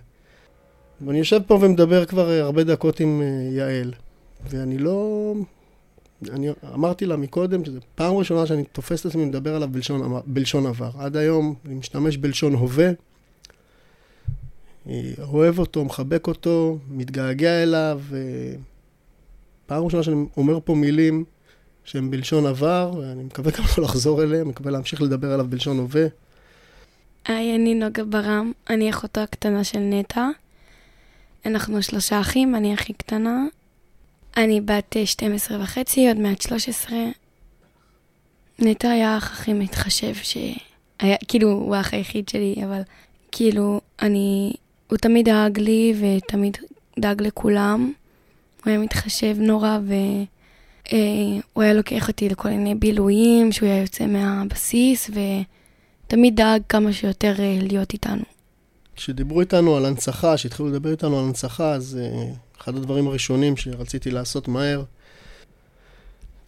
[1.06, 3.92] ואני יושב פה ומדבר כבר הרבה דקות עם אה, יעל,
[4.50, 5.34] ואני לא...
[6.30, 10.66] אני אמרתי לה מקודם שזו פעם ראשונה שאני תופס את עצמי מדבר עליו בלשון, בלשון
[10.66, 10.90] עבר.
[10.98, 12.90] עד היום אני משתמש בלשון הווה.
[15.22, 18.00] אוהב אותו, מחבק אותו, מתגעגע אליו.
[19.66, 21.24] פעם ראשונה שאני אומר פה מילים
[21.84, 26.06] שהם בלשון עבר, ואני מקווה גם לא לחזור אליהם, מקווה להמשיך לדבר עליו בלשון הווה.
[27.24, 30.28] היי, אני נוגה ברם, אני אחותו הקטנה של נטע.
[31.46, 33.44] אנחנו שלושה אחים, אני הכי קטנה.
[34.36, 36.98] אני בת 12 אה, וחצי, עוד מעט 13.
[38.58, 42.80] נטע היה האח הכי מתחשב שהיה, כאילו, הוא האח היחיד שלי, אבל
[43.32, 44.52] כאילו, אני,
[44.92, 46.56] הוא תמיד דאג לי ותמיד
[46.98, 47.92] דאג לכולם.
[48.64, 49.94] הוא היה מתחשב נורא, ו...
[50.92, 50.98] אה,
[51.56, 55.10] היה לוקח אותי לכל מיני בילויים, שהוא היה יוצא מהבסיס,
[56.06, 58.22] ותמיד דאג כמה שיותר אה, להיות איתנו.
[58.96, 64.10] כשדיברו איתנו על הנצחה, כשהתחילו לדבר איתנו על הנצחה, אז uh, אחד הדברים הראשונים שרציתי
[64.10, 64.82] לעשות מהר,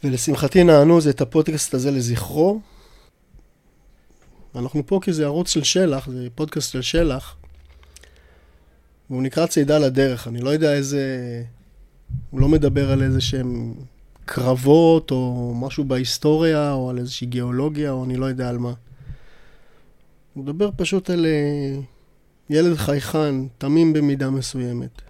[0.05, 2.61] ולשמחתי נענו, זה את הפודקאסט הזה לזכרו.
[4.55, 7.36] אנחנו פה כי זה ערוץ של שלח, זה פודקאסט של שלח,
[9.11, 10.28] והוא נקרא צידה לדרך.
[10.28, 11.02] אני לא יודע איזה...
[12.30, 13.74] הוא לא מדבר על איזה שהם
[14.24, 18.72] קרבות או משהו בהיסטוריה או על איזושהי גיאולוגיה או אני לא יודע על מה.
[20.34, 21.80] הוא מדבר פשוט על אה,
[22.50, 25.02] ילד חייכן, תמים במידה מסוימת,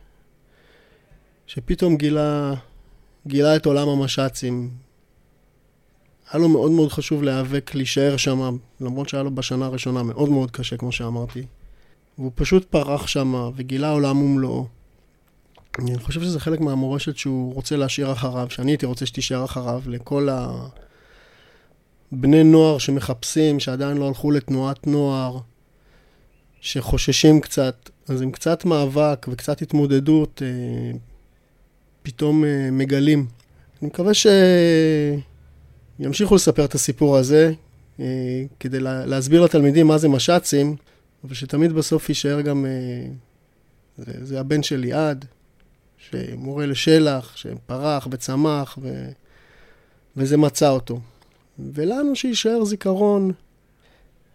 [1.46, 2.54] שפתאום גילה,
[3.26, 4.70] גילה את עולם המש"צים.
[6.30, 10.50] היה לו מאוד מאוד חשוב להיאבק, להישאר שם, למרות שהיה לו בשנה הראשונה מאוד מאוד
[10.50, 11.42] קשה, כמו שאמרתי.
[12.18, 14.66] והוא פשוט פרח שם וגילה עולם ומלואו.
[15.78, 20.28] אני חושב שזה חלק מהמורשת שהוא רוצה להשאיר אחריו, שאני הייתי רוצה שתישאר אחריו, לכל
[22.12, 25.38] הבני נוער שמחפשים, שעדיין לא הלכו לתנועת נוער,
[26.60, 30.98] שחוששים קצת, אז עם קצת מאבק וקצת התמודדות, אה,
[32.02, 33.26] פתאום אה, מגלים.
[33.82, 34.12] אני מקווה
[35.98, 37.52] שימשיכו לספר את הסיפור הזה,
[38.00, 38.04] אה,
[38.60, 40.76] כדי לה, להסביר לתלמידים מה זה מש"צים,
[41.24, 42.66] אבל שתמיד בסוף יישאר גם...
[43.98, 45.24] זה, זה הבן של ליעד,
[45.98, 49.08] שמורה לשלח, שפרח וצמח, ו...
[50.16, 51.00] וזה מצא אותו.
[51.58, 53.32] ולנו שיישאר זיכרון,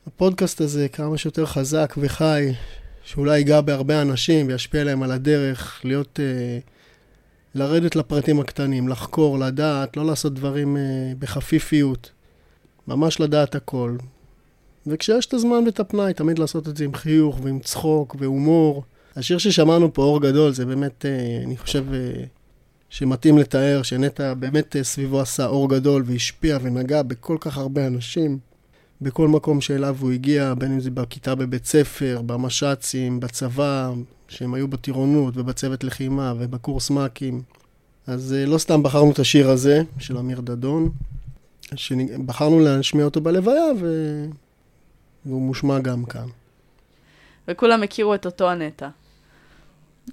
[0.07, 2.53] הפודקאסט הזה כמה שיותר חזק וחי,
[3.03, 6.69] שאולי ייגע בהרבה אנשים וישפיע עליהם על הדרך, להיות, uh,
[7.55, 10.79] לרדת לפרטים הקטנים, לחקור, לדעת, לא לעשות דברים uh,
[11.19, 12.11] בחפיפיות,
[12.87, 13.97] ממש לדעת הכל.
[14.87, 18.83] וכשיש את הזמן ואת הפנאי, תמיד לעשות את זה עם חיוך ועם צחוק והומור.
[19.15, 22.23] השיר ששמענו פה, אור גדול, זה באמת, אה, אני חושב, אה,
[22.89, 28.39] שמתאים לתאר, שנטע באמת אה, סביבו עשה אור גדול והשפיע ונגע בכל כך הרבה אנשים,
[29.01, 33.91] בכל מקום שאליו הוא הגיע, בין אם זה בכיתה בבית ספר, במש"צים, בצבא,
[34.27, 37.41] שהם היו בטירונות ובצוות לחימה ובקורס מ"כים.
[38.07, 40.89] אז לא סתם בחרנו את השיר הזה, של אמיר דדון,
[41.75, 44.25] שבחרנו להשמיע אותו בלוויה, ו...
[45.25, 46.27] והוא מושמע גם כאן.
[47.47, 48.89] וכולם הכירו את אותו הנטע.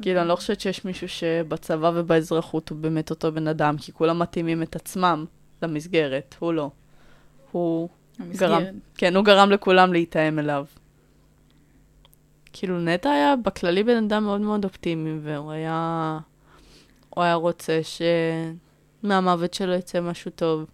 [0.02, 4.18] כאילו, אני לא חושבת שיש מישהו שבצבא ובאזרחות הוא באמת אותו בן אדם, כי כולם
[4.18, 5.24] מתאימים את עצמם
[5.62, 6.70] למסגרת, הוא לא.
[7.52, 7.88] הוא
[8.30, 8.62] גרם,
[8.94, 10.64] כן, הוא גרם לכולם להתאם אליו.
[12.52, 16.18] כאילו, נטע היה בכללי בן אדם מאוד מאוד אופטימי, והוא היה...
[17.10, 17.80] הוא היה רוצה
[19.02, 20.66] שמהמוות שלו יצא משהו טוב.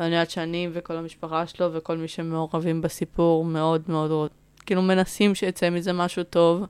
[0.00, 4.30] ואני יודעת שאני וכל המשפחה שלו וכל מי שמעורבים בסיפור מאוד מאוד,
[4.66, 6.64] כאילו מנסים שיצא מזה משהו טוב,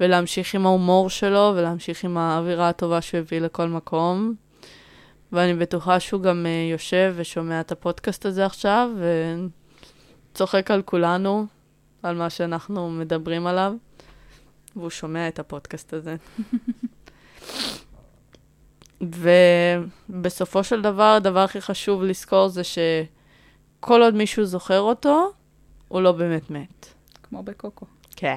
[0.00, 4.34] ולהמשיך עם ההומור שלו, ולהמשיך עם האווירה הטובה שהוא הביא לכל מקום.
[5.32, 8.90] ואני בטוחה שהוא גם uh, יושב ושומע את הפודקאסט הזה עכשיו,
[10.32, 11.46] וצוחק על כולנו,
[12.02, 13.72] על מה שאנחנו מדברים עליו,
[14.76, 16.16] והוא שומע את הפודקאסט הזה.
[19.14, 25.32] ובסופו של דבר, הדבר הכי חשוב לזכור זה שכל עוד מישהו זוכר אותו,
[25.88, 26.86] הוא לא באמת מת.
[27.22, 27.86] כמו בקוקו.
[28.16, 28.36] כן.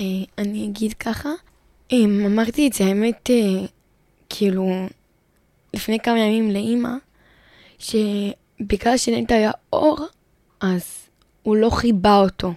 [0.00, 0.04] אה,
[0.38, 1.30] אני אגיד ככה,
[1.92, 3.66] אם אמרתי את זה, האמת, אה,
[4.28, 4.86] כאילו,
[5.74, 6.90] לפני כמה ימים לאימא,
[7.78, 9.98] שבגלל שנטע היה אור,
[10.60, 11.08] אז
[11.42, 12.52] הוא לא חיבה אותו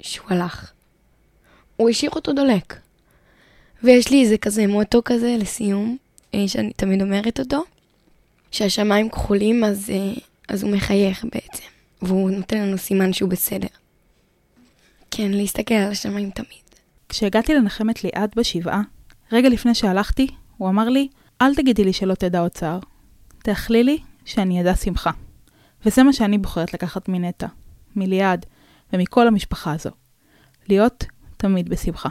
[0.00, 0.72] שהוא הלך.
[1.76, 2.83] הוא השאיר אותו דולק.
[3.84, 5.96] ויש לי איזה כזה מוטו כזה לסיום,
[6.34, 7.62] אה, שאני תמיד אומרת אותו,
[8.50, 10.12] שהשמיים כחולים אז, אה,
[10.48, 11.64] אז הוא מחייך בעצם,
[12.02, 13.68] והוא נותן לנו סימן שהוא בסדר.
[15.10, 16.48] כן, להסתכל על השמיים תמיד.
[17.08, 18.82] כשהגעתי לנחמת ליעד בשבעה,
[19.32, 20.26] רגע לפני שהלכתי,
[20.56, 21.08] הוא אמר לי,
[21.42, 22.78] אל תגידי לי שלא תדע עוד צער.
[23.38, 25.10] תאכלי לי שאני אדע שמחה.
[25.86, 27.46] וזה מה שאני בוחרת לקחת מנטע,
[27.96, 28.46] מליעד
[28.92, 29.90] ומכל המשפחה הזו.
[30.68, 31.04] להיות
[31.36, 32.08] תמיד בשמחה.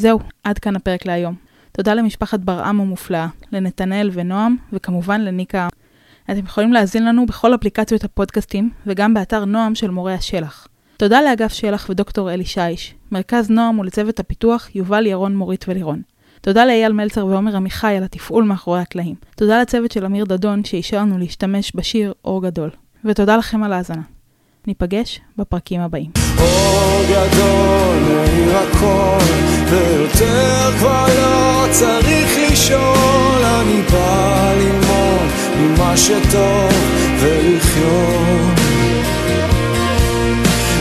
[0.00, 1.34] זהו, עד כאן הפרק להיום.
[1.72, 5.68] תודה למשפחת ברעם המופלאה, לנתנאל ונועם, וכמובן לניקה.
[6.30, 10.66] אתם יכולים להאזין לנו בכל אפליקציות הפודקאסטים, וגם באתר נועם של מורי השלח.
[10.96, 16.02] תודה לאגף שלח ודוקטור אלי שיש, מרכז נועם ולצוות הפיתוח יובל ירון מורית ולירון.
[16.40, 19.14] תודה לאייל מלצר ועומר עמיחי על התפעול מאחורי הקלעים.
[19.36, 22.70] תודה לצוות של אמיר דדון שאישר לנו להשתמש בשיר אור גדול.
[23.04, 24.02] ותודה לכם על ההאזנה.
[24.66, 26.10] ניפגש בפרקים הבאים.
[26.36, 26.70] לא.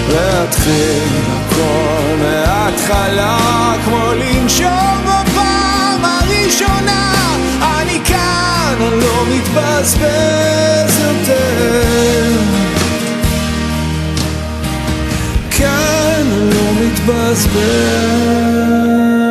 [0.10, 7.14] להתחיל הכל מההתחלה, כמו לנשום בפעם הראשונה,
[7.62, 12.59] אני כאן, אני לא מתבזבז יותר.
[17.12, 19.29] us back.